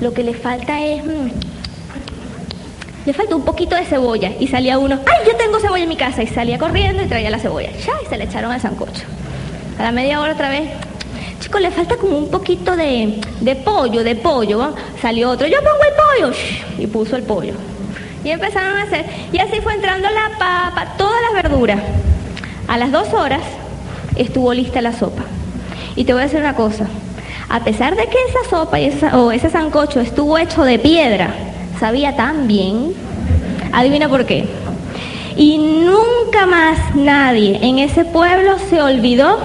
[0.00, 1.04] Lo que le falta es...
[1.04, 1.30] Mm,
[3.06, 4.32] le falta un poquito de cebolla.
[4.38, 6.22] Y salía uno, ¡ay, yo tengo cebolla en mi casa!
[6.22, 7.70] Y salía corriendo y traía la cebolla.
[7.72, 9.04] Ya, y se le echaron al sancocho.
[9.78, 10.70] A la media hora otra vez,
[11.40, 13.20] Chicos, le falta como un poquito de,
[13.64, 14.74] pollo, de pollo.
[15.00, 16.36] Salió otro, yo pongo el pollo.
[16.78, 17.54] Y puso el pollo.
[18.24, 19.04] Y empezaron a hacer.
[19.32, 21.80] Y así fue entrando la papa, todas las verduras.
[22.68, 23.42] A las dos horas
[24.16, 25.22] estuvo lista la sopa.
[25.94, 26.86] Y te voy a decir una cosa.
[27.48, 31.32] A pesar de que esa sopa y o ese sancocho estuvo hecho de piedra,
[31.78, 32.94] sabía tan bien.
[33.72, 34.46] Adivina por qué.
[35.36, 39.38] Y nunca más nadie en ese pueblo se olvidó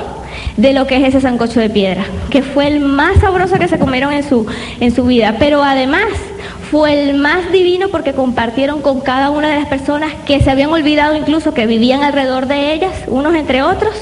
[0.58, 3.80] de lo que es ese sancocho de piedra, que fue el más sabroso que se
[3.80, 4.46] comieron en su,
[4.80, 5.36] en su vida.
[5.40, 6.08] Pero además
[6.70, 10.70] fue el más divino porque compartieron con cada una de las personas que se habían
[10.70, 13.94] olvidado incluso que vivían alrededor de ellas, unos entre otros,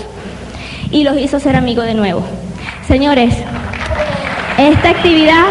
[0.92, 2.22] y los hizo ser amigos de nuevo.
[2.88, 3.34] Señores,
[4.58, 5.46] esta actividad,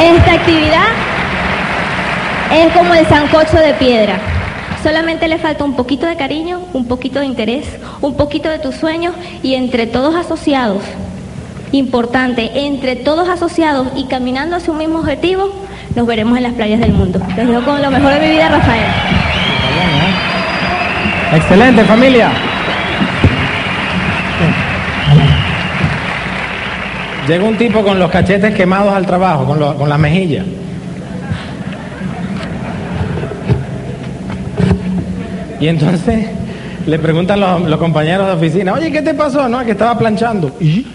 [0.00, 0.88] esta actividad
[2.52, 4.33] es como el sancocho de piedra.
[4.84, 7.64] Solamente le falta un poquito de cariño, un poquito de interés,
[8.02, 10.82] un poquito de tus sueños y entre todos asociados,
[11.72, 15.50] importante, entre todos asociados y caminando hacia un mismo objetivo,
[15.96, 17.18] nos veremos en las playas del mundo.
[17.34, 18.84] Los dejo con lo mejor de mi vida, Rafael.
[21.32, 22.28] Excelente familia.
[27.26, 30.44] Llega un tipo con los cachetes quemados al trabajo, con, con las mejillas.
[35.64, 36.26] Y entonces
[36.86, 39.48] le preguntan los, compañeros de oficina, oye, ¿qué te pasó?
[39.48, 40.54] No, es que estaba planchando.
[40.60, 40.86] ¿Y?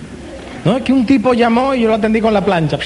[0.64, 2.78] No, es que un tipo llamó y yo lo atendí con la plancha.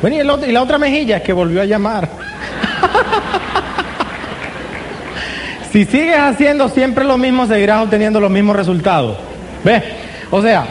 [0.00, 2.08] Bueno, y, y la otra mejilla es que volvió a llamar.
[5.72, 9.16] si sigues haciendo siempre lo mismo, seguirás obteniendo los mismos resultados.
[9.64, 9.82] ¿Ves?
[10.30, 10.66] O sea,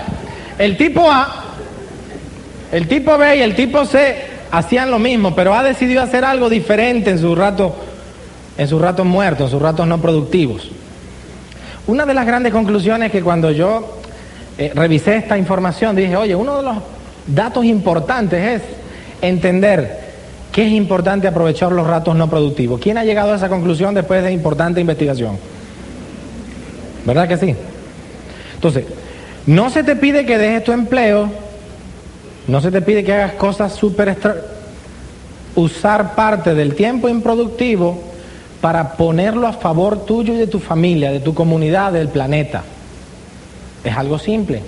[0.58, 1.44] el tipo A,
[2.72, 4.16] el tipo B y el tipo C
[4.50, 7.89] hacían lo mismo, pero ha decidido hacer algo diferente en su rato
[8.60, 10.70] en sus ratos muertos, en sus ratos no productivos.
[11.88, 14.00] Una de las grandes conclusiones que cuando yo
[14.58, 16.76] eh, revisé esta información dije, oye, uno de los
[17.26, 18.62] datos importantes es
[19.22, 20.10] entender
[20.52, 22.82] que es importante aprovechar los ratos no productivos.
[22.82, 25.38] ¿Quién ha llegado a esa conclusión después de importante investigación?
[27.06, 27.56] ¿Verdad que sí?
[28.56, 28.84] Entonces,
[29.48, 31.30] no se te pide que dejes tu empleo,
[32.50, 34.36] no se te pide que hagas cosas súper extra...
[35.56, 38.09] Usar parte del tiempo improductivo
[38.62, 42.64] para ponerlo a favor tuyo y de tu familia, de tu comunidad, del planeta.
[43.84, 44.62] Es algo simple.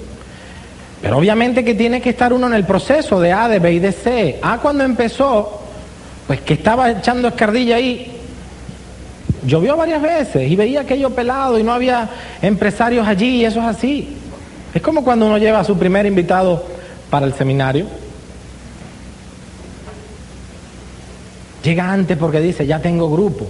[1.01, 3.79] Pero obviamente que tiene que estar uno en el proceso de A, de B y
[3.79, 4.39] de C.
[4.41, 5.61] A cuando empezó,
[6.27, 8.11] pues que estaba echando escardilla ahí,
[9.45, 12.09] llovió varias veces y veía aquello pelado y no había
[12.41, 14.15] empresarios allí y eso es así.
[14.73, 16.63] Es como cuando uno lleva a su primer invitado
[17.09, 17.87] para el seminario.
[21.63, 23.47] Llega antes porque dice, ya tengo grupo.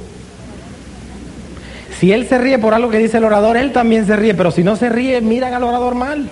[2.01, 4.49] Si él se ríe por algo que dice el orador, él también se ríe, pero
[4.49, 6.27] si no se ríe, miran al orador mal.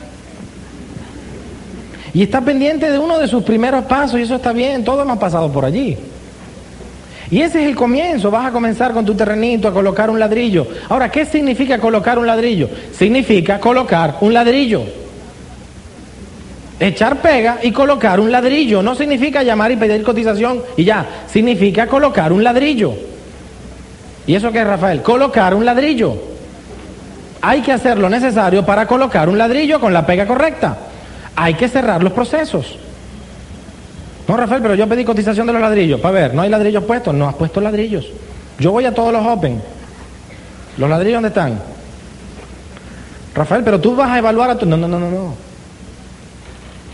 [2.12, 5.20] Y está pendiente de uno de sus primeros pasos y eso está bien, todos hemos
[5.20, 5.96] pasado por allí.
[7.30, 10.66] Y ese es el comienzo, vas a comenzar con tu terrenito a colocar un ladrillo.
[10.90, 12.68] Ahora, ¿qué significa colocar un ladrillo?
[12.92, 14.82] Significa colocar un ladrillo.
[16.80, 18.82] Echar pega y colocar un ladrillo.
[18.82, 21.06] No significa llamar y pedir cotización y ya.
[21.32, 23.09] Significa colocar un ladrillo.
[24.30, 25.02] ¿Y eso qué es, Rafael?
[25.02, 26.14] Colocar un ladrillo.
[27.42, 30.78] Hay que hacer lo necesario para colocar un ladrillo con la pega correcta.
[31.36, 32.78] Hay que cerrar los procesos.
[34.28, 36.00] No, Rafael, pero yo pedí cotización de los ladrillos.
[36.00, 37.12] Para ver, ¿no hay ladrillos puestos?
[37.16, 38.06] No has puesto ladrillos.
[38.60, 39.60] Yo voy a todos los Open.
[40.78, 41.60] ¿Los ladrillos dónde están?
[43.34, 44.68] Rafael, pero tú vas a evaluar a tu...
[44.68, 45.34] No, no, no, no, no.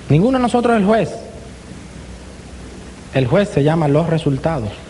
[0.08, 1.14] Ninguno de nosotros es el juez.
[3.14, 4.85] El juez se llama los resultados.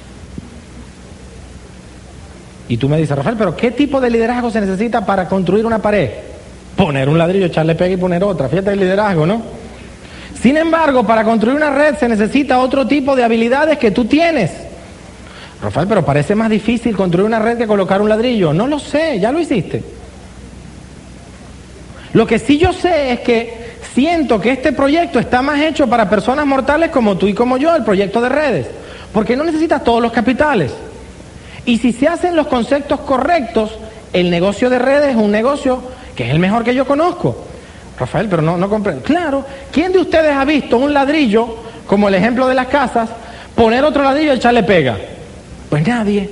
[2.68, 5.80] Y tú me dices, Rafael, pero ¿qué tipo de liderazgo se necesita para construir una
[5.80, 6.10] pared?
[6.76, 8.50] Poner un ladrillo, echarle pega y poner otra.
[8.50, 9.42] Fíjate el liderazgo, ¿no?
[10.42, 14.52] Sin embargo, para construir una red se necesita otro tipo de habilidades que tú tienes.
[15.62, 18.54] Rafael, pero parece más difícil construir una red que colocar un ladrillo.
[18.54, 19.84] No lo sé, ya lo hiciste.
[22.14, 26.10] Lo que sí yo sé es que siento que este proyecto está más hecho para
[26.10, 28.68] personas mortales como tú y como yo, el proyecto de redes.
[29.14, 30.72] Porque no necesitas todos los capitales.
[31.66, 33.72] Y si se hacen los conceptos correctos,
[34.14, 35.82] el negocio de redes es un negocio
[36.16, 37.46] que es el mejor que yo conozco.
[38.00, 39.02] Rafael, pero no, no comprendo.
[39.04, 41.48] Claro, ¿quién de ustedes ha visto un ladrillo,
[41.88, 43.10] como el ejemplo de las casas,
[43.56, 44.98] poner otro ladrillo y echarle pega?
[45.70, 46.30] Pues nadie.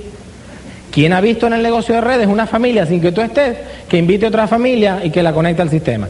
[0.90, 3.56] ¿Quién ha visto en el negocio de redes una familia sin que tú estés,
[3.88, 6.08] que invite a otra familia y que la conecte al sistema?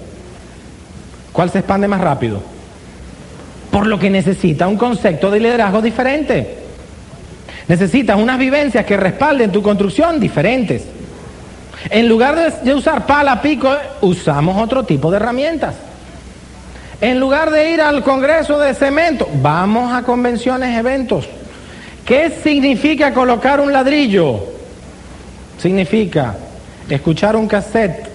[1.33, 2.41] ¿Cuál se expande más rápido?
[3.71, 6.64] Por lo que necesita un concepto de liderazgo diferente.
[7.69, 10.85] Necesitas unas vivencias que respalden tu construcción diferentes.
[11.91, 15.75] En lugar de, usar pala, pico, usamos otro tipo de herramientas.
[17.01, 21.29] En lugar de ir al Congreso de Cemento, vamos a convenciones, eventos.
[22.05, 24.41] ¿Qué significa colocar un ladrillo?
[25.59, 26.35] Significa
[26.89, 28.07] escuchar un cassette,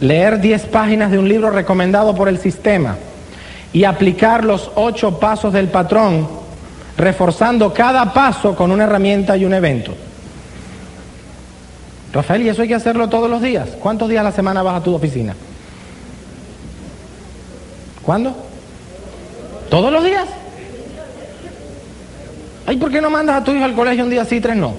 [0.00, 2.96] leer 10 páginas de un libro recomendado por el sistema
[3.72, 6.26] y aplicar los ocho pasos del patrón,
[6.96, 9.94] reforzando cada paso con una herramienta y un evento.
[12.12, 13.68] Rafael, ¿y eso hay que hacerlo todos los días?
[13.80, 15.34] ¿Cuántos días a la semana vas a tu oficina?
[18.02, 18.34] ¿Cuándo?
[19.68, 20.26] ¿Todos los días?
[22.66, 24.56] Ay, ¿por qué no mandas a tu hijo al colegio un día sí y tres
[24.56, 24.74] no?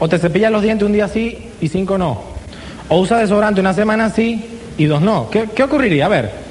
[0.00, 2.20] O te cepillas los dientes un día sí y cinco no.
[2.88, 4.44] O usa desodorante una semana sí
[4.76, 5.30] y dos no.
[5.30, 6.06] ¿Qué, qué ocurriría?
[6.06, 6.47] A ver.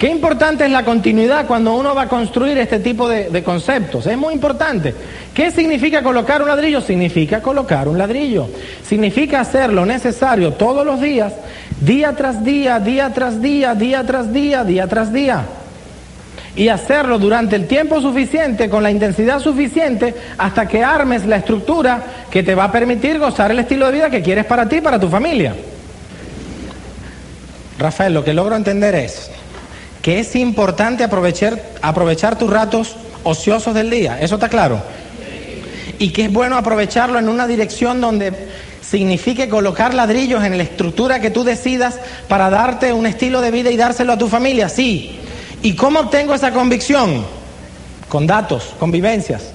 [0.00, 4.06] Qué importante es la continuidad cuando uno va a construir este tipo de, conceptos.
[4.06, 4.94] Es muy importante.
[5.34, 6.80] ¿Qué significa colocar un ladrillo?
[6.80, 8.48] Significa colocar un ladrillo.
[8.82, 11.34] Significa hacer lo necesario todos los días,
[11.82, 15.42] día tras día, día tras día, día tras día, día tras día.
[16.56, 22.02] Y hacerlo durante el tiempo suficiente, con la intensidad suficiente, hasta que armes la estructura
[22.30, 24.80] que te va a permitir gozar el estilo de vida que quieres para ti y
[24.80, 25.54] para tu familia.
[27.78, 29.30] Rafael, lo que logro entender es
[30.02, 34.80] que es importante aprovechar, aprovechar tus ratos ociosos del día, ¿eso está claro?
[35.98, 38.32] Y que es bueno aprovecharlo en una dirección donde
[38.80, 41.98] signifique colocar ladrillos en la estructura que tú decidas
[42.28, 45.18] para darte un estilo de vida y dárselo a tu familia, sí.
[45.62, 47.24] ¿Y cómo obtengo esa convicción?
[48.08, 49.50] Con datos, con vivencias.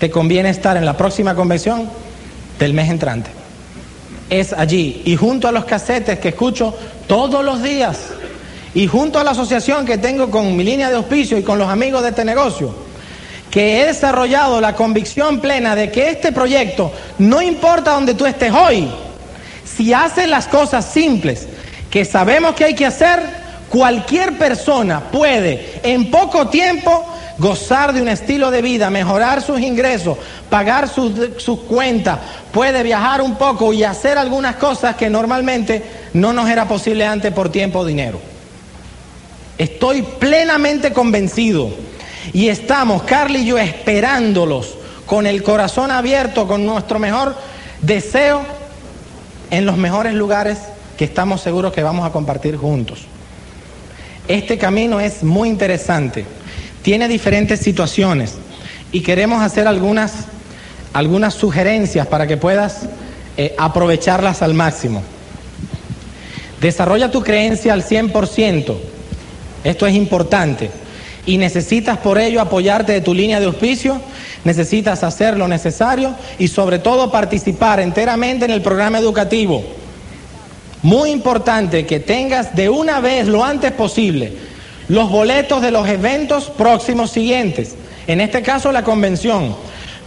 [0.00, 1.88] Te conviene estar en la próxima convención
[2.58, 3.30] del mes entrante.
[4.30, 5.02] Es allí.
[5.04, 6.74] Y junto a los casetes que escucho
[7.06, 7.98] todos los días,
[8.74, 11.68] y junto a la asociación que tengo con mi línea de auspicio y con los
[11.68, 12.72] amigos de este negocio,
[13.50, 18.52] que he desarrollado la convicción plena de que este proyecto, no importa donde tú estés
[18.52, 18.88] hoy,
[19.64, 21.48] si haces las cosas simples
[21.90, 23.20] que sabemos que hay que hacer,
[23.68, 27.04] cualquier persona puede en poco tiempo
[27.38, 30.16] gozar de un estilo de vida, mejorar sus ingresos,
[30.48, 32.18] pagar sus, sus cuentas,
[32.52, 37.32] puede viajar un poco y hacer algunas cosas que normalmente no nos era posible antes
[37.32, 38.29] por tiempo o dinero.
[39.60, 41.68] Estoy plenamente convencido
[42.32, 47.36] y estamos, Carly y yo, esperándolos con el corazón abierto, con nuestro mejor
[47.82, 48.40] deseo
[49.50, 50.56] en los mejores lugares
[50.96, 53.00] que estamos seguros que vamos a compartir juntos.
[54.28, 56.24] Este camino es muy interesante,
[56.80, 58.36] tiene diferentes situaciones
[58.92, 60.24] y queremos hacer algunas,
[60.94, 62.84] algunas sugerencias para que puedas
[63.36, 65.02] eh, aprovecharlas al máximo.
[66.62, 68.99] Desarrolla tu creencia al 100%.
[69.64, 70.70] Esto es importante.
[71.26, 74.00] Y necesitas por ello apoyarte de tu línea de auspicio,
[74.44, 79.62] necesitas hacer lo necesario y sobre todo participar enteramente en el programa educativo.
[80.82, 84.32] Muy importante que tengas de una vez lo antes posible
[84.88, 87.76] los boletos de los eventos próximos siguientes.
[88.08, 89.54] En este caso la convención.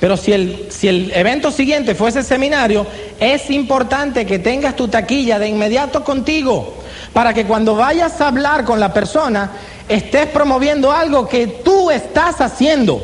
[0.01, 2.85] Pero si el, si el evento siguiente fuese seminario,
[3.17, 6.82] es importante que tengas tu taquilla de inmediato contigo
[7.13, 9.51] para que cuando vayas a hablar con la persona
[9.87, 13.01] estés promoviendo algo que tú estás haciendo.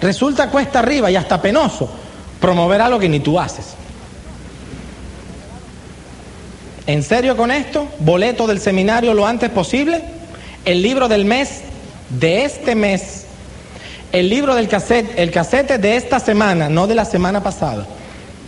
[0.00, 1.90] Resulta cuesta arriba y hasta penoso
[2.40, 3.74] promover algo que ni tú haces.
[6.86, 7.88] ¿En serio con esto?
[7.98, 10.04] Boleto del seminario lo antes posible.
[10.64, 11.62] El libro del mes
[12.10, 13.24] de este mes.
[14.12, 17.86] El libro del cassette, el casete de esta semana, no de la semana pasada.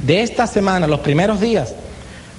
[0.01, 1.75] De esta semana, los primeros días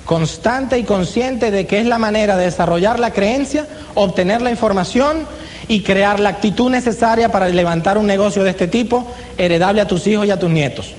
[0.08, 5.28] constante y consciente de que es la manera de desarrollar la creencia, obtener la información
[5.68, 9.06] y crear la actitud necesaria para levantar un negocio de este tipo,
[9.38, 10.94] heredable a tus hijos y a tus nietos.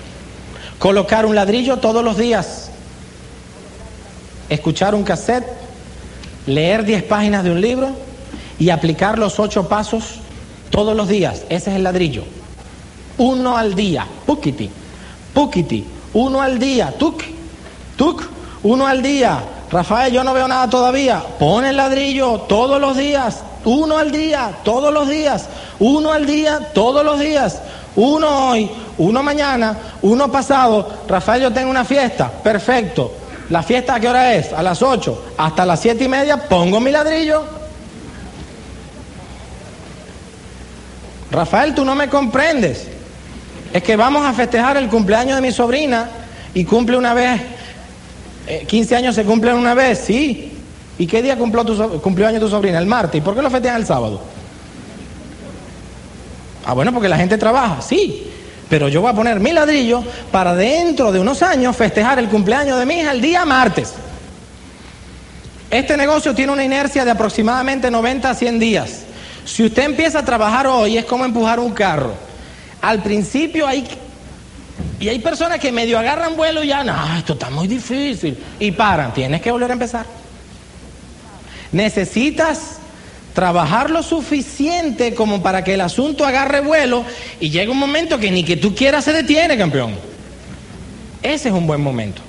[0.78, 2.70] Colocar un ladrillo todos los días,
[4.50, 5.46] escuchar un cassette,
[6.46, 7.88] leer 10 páginas de un libro
[8.58, 10.16] y aplicar los ocho pasos
[10.68, 11.44] todos los días.
[11.48, 12.24] Ese es el ladrillo.
[13.16, 14.68] Uno al día, pukiti,
[15.32, 17.22] pukiti, uno al día, tuk,
[17.96, 19.40] tuk, uno al día.
[19.70, 21.22] Rafael, yo no veo nada todavía.
[21.38, 23.42] Pon el ladrillo todos los días.
[23.64, 25.46] Uno al día, todos los días.
[25.78, 27.60] Uno al día, todos los días.
[27.96, 30.88] Uno hoy, uno mañana, uno pasado.
[31.08, 32.30] Rafael, yo tengo una fiesta.
[32.30, 33.12] Perfecto.
[33.50, 34.52] ¿La fiesta a qué hora es?
[34.52, 35.34] A las 8.
[35.38, 37.44] Hasta las siete y media pongo mi ladrillo.
[41.30, 42.86] Rafael, tú no me comprendes.
[43.72, 46.08] Es que vamos a festejar el cumpleaños de mi sobrina
[46.54, 47.40] y cumple una vez
[48.66, 50.52] 15 años se cumplen una vez, sí.
[50.98, 52.78] ¿Y qué día cumplió, tu, cumplió año tu sobrina?
[52.78, 53.18] El martes.
[53.18, 54.20] ¿Y por qué lo festejan el sábado?
[56.64, 58.30] Ah, bueno, porque la gente trabaja, sí.
[58.68, 62.78] Pero yo voy a poner mi ladrillo para dentro de unos años festejar el cumpleaños
[62.78, 63.94] de mi hija el día martes.
[65.70, 69.02] Este negocio tiene una inercia de aproximadamente 90 a 100 días.
[69.44, 72.12] Si usted empieza a trabajar hoy es como empujar un carro.
[72.82, 73.86] Al principio hay...
[75.00, 78.36] Y hay personas que medio agarran vuelo y ya, no, esto está muy difícil.
[78.58, 80.06] Y paran, tienes que volver a empezar.
[81.70, 82.78] Necesitas
[83.34, 87.04] trabajar lo suficiente como para que el asunto agarre vuelo
[87.38, 89.94] y llegue un momento que ni que tú quieras se detiene, campeón.
[91.22, 92.22] Ese es un buen momento.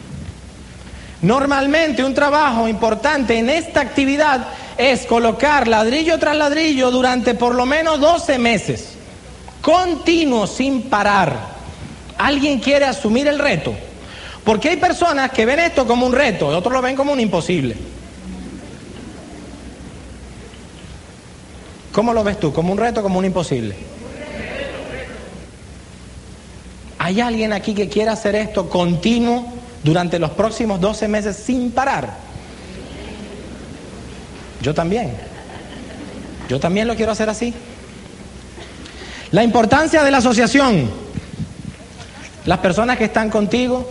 [1.21, 4.47] Normalmente un trabajo importante en esta actividad
[4.77, 8.89] es colocar ladrillo tras ladrillo durante por lo menos 12 meses,
[9.61, 11.48] continuo, sin parar.
[12.19, 13.73] ¿Alguien quiere asumir el reto?
[14.43, 17.19] Porque hay personas que ven esto como un reto y otros lo ven como un
[17.19, 17.77] imposible.
[21.93, 22.51] ¿Cómo lo ves tú?
[22.51, 23.75] ¿Como un reto o como un imposible?
[26.97, 29.47] ¿Hay alguien aquí que quiera hacer esto continuo
[29.81, 32.17] durante los próximos 12 meses sin parar?
[34.61, 35.13] Yo también.
[36.49, 37.53] Yo también lo quiero hacer así.
[39.31, 41.08] La importancia de la asociación.
[42.49, 43.87] Las personas que están contigo,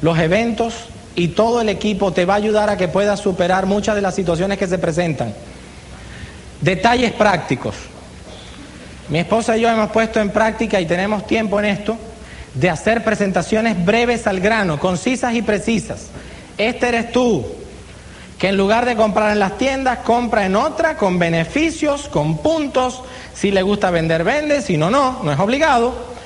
[0.00, 0.72] los eventos
[1.14, 4.14] y todo el equipo te va a ayudar a que puedas superar muchas de las
[4.14, 5.34] situaciones que se presentan.
[6.62, 7.74] Detalles prácticos.
[9.10, 11.98] Mi esposa y yo hemos puesto en práctica y tenemos tiempo en esto
[12.54, 16.06] de hacer presentaciones breves al grano, concisas y precisas.
[16.56, 17.44] Este eres tú,
[18.38, 23.02] que en lugar de comprar en las tiendas, compra en otra con beneficios, con puntos.
[23.34, 26.16] Si le gusta vender, vende, si no, no, no es obligado.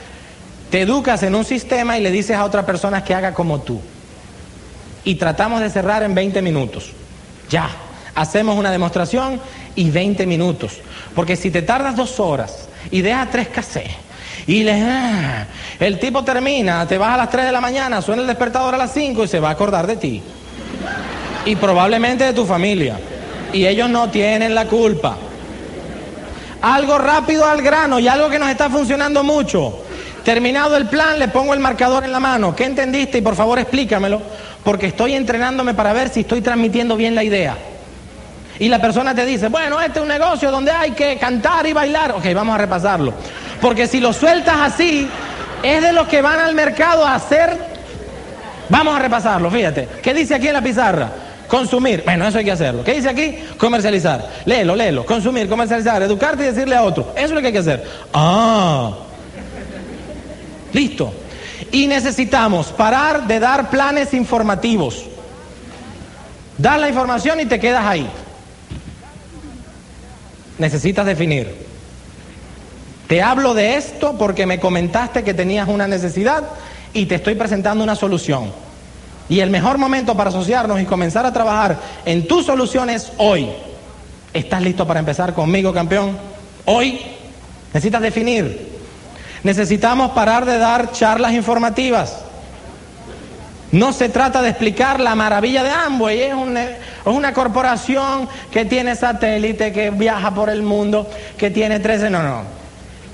[0.72, 3.78] Te educas en un sistema y le dices a otra persona que haga como tú.
[5.04, 6.92] Y tratamos de cerrar en 20 minutos.
[7.50, 7.68] Ya,
[8.14, 9.38] hacemos una demostración
[9.76, 10.78] y 20 minutos.
[11.14, 13.92] Porque si te tardas dos horas y dejas tres cassettes
[14.46, 15.46] y le, ah,
[15.78, 18.78] el tipo termina, te vas a las 3 de la mañana, suena el despertador a
[18.78, 20.22] las 5 y se va a acordar de ti.
[21.44, 22.98] Y probablemente de tu familia.
[23.52, 25.18] Y ellos no tienen la culpa.
[26.62, 29.81] Algo rápido al grano y algo que nos está funcionando mucho.
[30.24, 32.54] Terminado el plan, le pongo el marcador en la mano.
[32.54, 33.18] ¿Qué entendiste?
[33.18, 34.22] Y por favor explícamelo,
[34.62, 37.56] porque estoy entrenándome para ver si estoy transmitiendo bien la idea.
[38.58, 41.72] Y la persona te dice, bueno, este es un negocio donde hay que cantar y
[41.72, 42.12] bailar.
[42.12, 43.12] Ok, vamos a repasarlo.
[43.60, 45.08] Porque si lo sueltas así,
[45.62, 47.72] es de los que van al mercado a hacer...
[48.68, 49.88] Vamos a repasarlo, fíjate.
[50.02, 51.10] ¿Qué dice aquí en la pizarra?
[51.48, 52.02] Consumir.
[52.04, 52.84] Bueno, eso hay que hacerlo.
[52.84, 53.38] ¿Qué dice aquí?
[53.58, 54.26] Comercializar.
[54.44, 55.04] Léelo, léelo.
[55.04, 57.12] Consumir, comercializar, educarte y decirle a otro.
[57.16, 57.84] Eso es lo que hay que hacer.
[58.14, 58.92] Ah.
[60.72, 61.12] Listo.
[61.70, 65.04] Y necesitamos parar de dar planes informativos.
[66.58, 68.08] Das la información y te quedas ahí.
[70.58, 71.54] Necesitas definir.
[73.08, 76.44] Te hablo de esto porque me comentaste que tenías una necesidad
[76.94, 78.52] y te estoy presentando una solución.
[79.28, 83.48] Y el mejor momento para asociarnos y comenzar a trabajar en tus soluciones hoy.
[84.32, 86.16] ¿Estás listo para empezar conmigo, campeón?
[86.64, 87.00] Hoy
[87.72, 88.71] necesitas definir.
[89.44, 92.18] Necesitamos parar de dar charlas informativas.
[93.72, 96.76] No se trata de explicar la maravilla de Amway, es una, es
[97.06, 102.42] una corporación que tiene satélite, que viaja por el mundo, que tiene 13, no, no.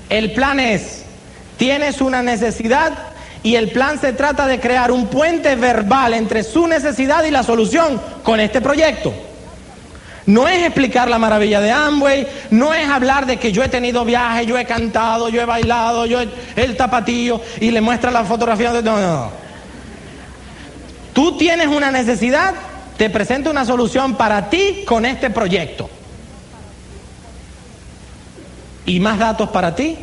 [0.09, 1.03] El plan es,
[1.57, 2.91] tienes una necesidad
[3.41, 7.43] y el plan se trata de crear un puente verbal entre su necesidad y la
[7.43, 9.13] solución con este proyecto.
[10.29, 14.05] No es explicar la maravilla de Amway, no es hablar de que yo he tenido
[14.05, 18.23] viajes, yo he cantado, yo he bailado, yo he, el tapatillo y le muestra la
[18.23, 18.83] fotografía de...
[18.83, 19.31] No, no, no.
[21.13, 22.53] Tú tienes una necesidad,
[22.95, 25.89] te presento una solución para ti con este proyecto.
[28.85, 29.97] Y más datos para ti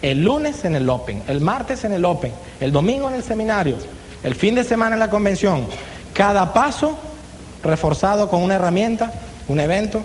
[0.00, 3.76] el lunes en el Open, el martes en el Open, el domingo en el seminario,
[4.22, 5.66] el fin de semana en la convención.
[6.14, 6.98] Cada paso
[7.62, 9.12] reforzado con una herramienta,
[9.50, 10.02] un evento,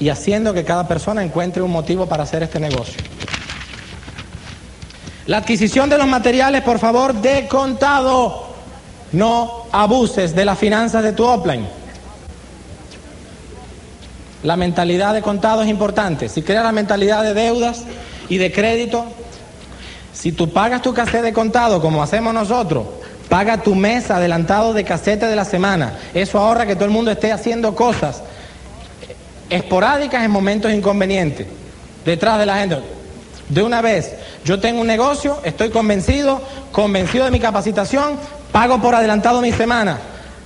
[0.00, 3.00] y haciendo que cada persona encuentre un motivo para hacer este negocio.
[5.26, 8.50] La adquisición de los materiales, por favor, de contado.
[9.12, 11.68] No abuses de las finanzas de tu offline.
[14.42, 16.28] La mentalidad de contado es importante.
[16.28, 17.82] Si creas la mentalidad de deudas
[18.30, 19.04] y de crédito,
[20.14, 22.86] si tú pagas tu cassette de contado como hacemos nosotros,
[23.32, 25.94] paga tu mes adelantado de casete de la semana.
[26.12, 28.22] Eso ahorra que todo el mundo esté haciendo cosas
[29.48, 31.46] esporádicas en momentos inconvenientes.
[32.04, 32.80] Detrás de la gente.
[33.48, 34.12] De una vez,
[34.44, 38.18] yo tengo un negocio, estoy convencido, convencido de mi capacitación,
[38.52, 39.98] pago por adelantado mi semana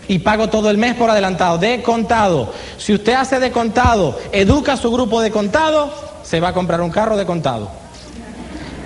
[0.07, 2.53] y pago todo el mes por adelantado, de contado.
[2.79, 6.81] Si usted hace de contado, educa a su grupo de contado, se va a comprar
[6.81, 7.69] un carro de contado.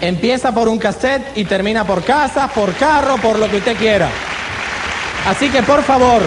[0.01, 4.09] Empieza por un cassette y termina por casa, por carro, por lo que usted quiera.
[5.29, 6.23] Así que por favor,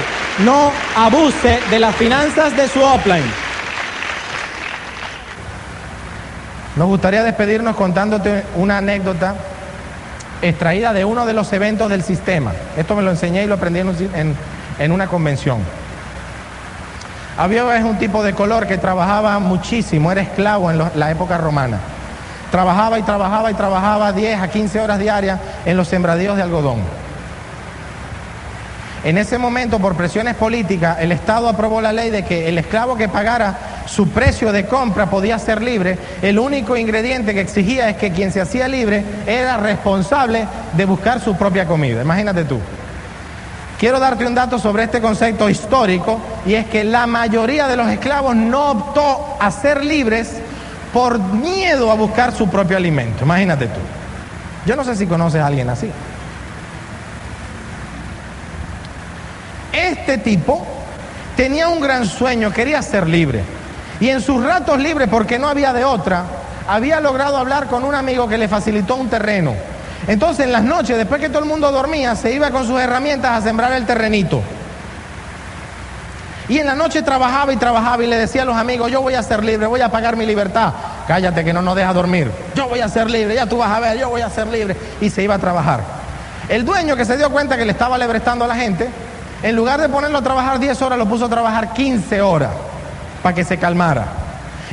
[0.46, 3.24] no abuse de las finanzas de su offline.
[6.76, 9.36] Nos gustaría despedirnos contándote una anécdota
[10.42, 12.52] extraída de uno de los eventos del sistema.
[12.78, 14.36] Esto me lo enseñé y lo aprendí en,
[14.80, 15.60] en una convención.
[17.38, 21.80] Había un tipo de color que trabajaba muchísimo, era esclavo en la época romana.
[22.54, 26.82] Trabajaba y trabajaba y trabajaba 10 a 15 horas diarias en los sembradíos de algodón.
[29.04, 32.96] En ese momento, por presiones políticas, el Estado aprobó la ley de que el esclavo
[32.96, 35.98] que pagara su precio de compra podía ser libre.
[36.22, 41.22] El único ingrediente que exigía es que quien se hacía libre era responsable de buscar
[41.22, 42.04] su propia comida.
[42.04, 42.60] Imagínate tú.
[43.80, 47.88] Quiero darte un dato sobre este concepto histórico y es que la mayoría de los
[47.88, 50.40] esclavos no optó a ser libres
[50.94, 53.26] por miedo a buscar su propio alimento.
[53.26, 53.80] Imagínate tú.
[54.66, 55.92] Yo no sé si conoces a alguien así.
[59.74, 60.66] Este tipo
[61.36, 63.44] tenía un gran sueño, quería ser libre.
[64.00, 66.26] Y en sus ratos libres, porque no había de otra,
[66.68, 69.56] había logrado hablar con un amigo que le facilitó un terreno.
[70.08, 73.32] Entonces en las noches, después que todo el mundo dormía, se iba con sus herramientas
[73.32, 74.42] a sembrar el terrenito.
[76.54, 79.16] Y en la noche trabajaba y trabajaba y le decía a los amigos, yo voy
[79.16, 80.72] a ser libre, voy a pagar mi libertad.
[81.08, 82.30] Cállate que no nos deja dormir.
[82.54, 84.78] Yo voy a ser libre, ya tú vas a ver, yo voy a ser libre.
[85.02, 85.80] Y se iba a trabajar.
[86.48, 88.88] El dueño que se dio cuenta que le estaba lebrestando a la gente,
[89.42, 92.52] en lugar de ponerlo a trabajar 10 horas, lo puso a trabajar 15 horas
[93.24, 94.06] para que se calmara.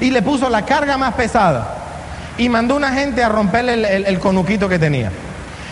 [0.03, 1.67] Y le puso la carga más pesada.
[2.37, 5.11] Y mandó una gente a romperle el, conuquito que tenía.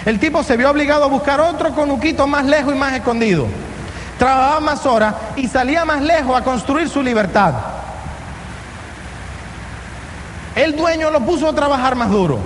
[0.07, 3.47] El tipo se vio obligado a buscar otro conuquito más lejos y más escondido.
[4.19, 7.55] Trabajaba más horas y salía más lejos a construir su libertad.
[10.57, 12.39] El dueño lo puso a trabajar más duro.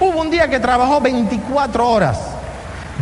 [0.00, 2.18] Hubo un día que trabajó 24 horas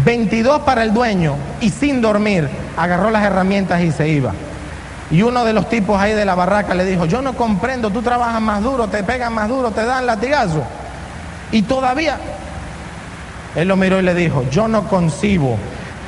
[0.04, 4.32] 22 para el dueño y sin dormir agarró las herramientas y se iba.
[5.10, 8.02] Y uno de los tipos ahí de la barraca le dijo, yo no comprendo, tú
[8.02, 10.62] trabajas más duro, te pegan más duro, te dan latigazo.
[11.50, 12.18] Y todavía,
[13.54, 15.56] él lo miró y le dijo, yo no concibo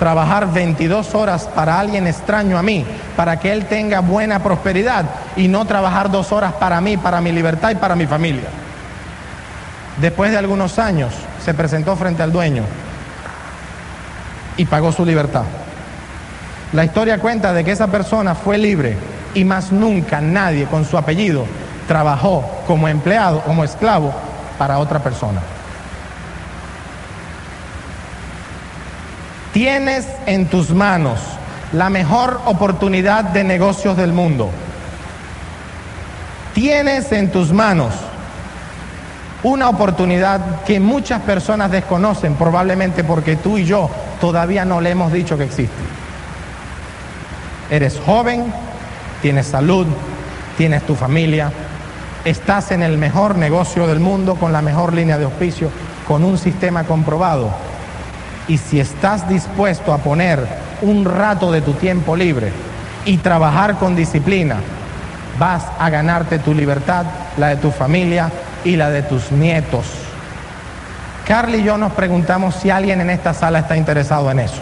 [0.01, 2.87] trabajar 22 horas para alguien extraño a mí,
[3.17, 5.05] para que él tenga buena prosperidad
[5.37, 8.49] y no trabajar dos horas para mí, para mi libertad y para mi familia.
[10.01, 11.13] Después de algunos años
[11.45, 12.63] se presentó frente al dueño
[14.57, 15.45] y pagó su libertad.
[16.73, 18.97] La historia cuenta de que esa persona fue libre
[19.35, 21.45] y más nunca nadie con su apellido
[21.87, 24.15] trabajó como empleado, como esclavo
[24.57, 25.43] para otra persona.
[29.53, 31.21] Tienes en tus manos
[31.73, 34.51] la mejor oportunidad de negocios del mundo.
[36.55, 37.95] Tienes en tus manos
[39.43, 43.91] una oportunidad que muchas personas desconocen, probablemente porque tú y yo
[44.21, 45.75] todavía no le hemos dicho que existe.
[47.71, 48.53] Eres joven,
[49.23, 49.87] tienes salud,
[50.59, 51.51] tienes tu familia,
[52.25, 55.71] estás en el mejor negocio del mundo, con la mejor línea de auspicio,
[56.07, 57.51] con un sistema comprobado.
[58.51, 60.45] Y si estás dispuesto a poner
[60.83, 62.51] un rato de tu tiempo libre
[63.05, 64.57] y trabajar con disciplina,
[65.39, 68.29] vas a ganarte tu libertad, la de tu familia
[68.65, 69.87] y la de tus nietos.
[71.29, 74.61] Carly y yo nos preguntamos si alguien en esta sala está interesado en eso.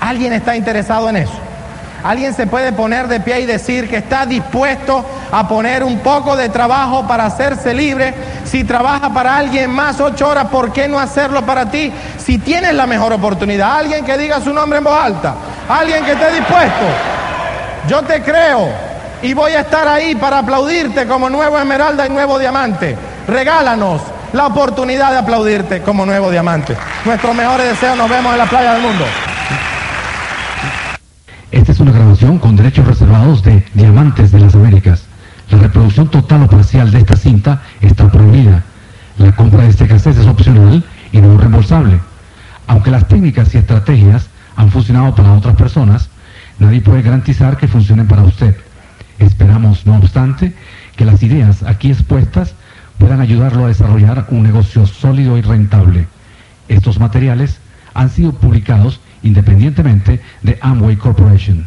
[0.00, 1.38] ¿Alguien está interesado en eso?
[2.02, 6.36] ¿Alguien se puede poner de pie y decir que está dispuesto a poner un poco
[6.36, 8.14] de trabajo para hacerse libre?
[8.44, 11.92] Si trabaja para alguien más ocho horas, ¿por qué no hacerlo para ti?
[12.18, 15.34] Si tienes la mejor oportunidad, alguien que diga su nombre en voz alta,
[15.68, 16.86] alguien que esté dispuesto.
[17.88, 18.68] Yo te creo
[19.22, 22.96] y voy a estar ahí para aplaudirte como nuevo esmeralda y nuevo diamante.
[23.26, 24.02] Regálanos
[24.32, 26.76] la oportunidad de aplaudirte como nuevo diamante.
[27.04, 29.04] Nuestros mejores deseos, nos vemos en la playa del mundo.
[31.50, 35.07] Esta es una grabación con derechos reservados de Diamantes de las Américas.
[35.50, 38.64] La reproducción total o parcial de esta cinta está prohibida.
[39.16, 42.00] La compra de este cassette es opcional y no reembolsable.
[42.66, 46.10] Aunque las técnicas y estrategias han funcionado para otras personas,
[46.58, 48.56] nadie puede garantizar que funcionen para usted.
[49.18, 50.54] Esperamos, no obstante,
[50.96, 52.54] que las ideas aquí expuestas
[52.98, 56.06] puedan ayudarlo a desarrollar un negocio sólido y rentable.
[56.68, 57.58] Estos materiales
[57.94, 61.66] han sido publicados independientemente de Amway Corporation.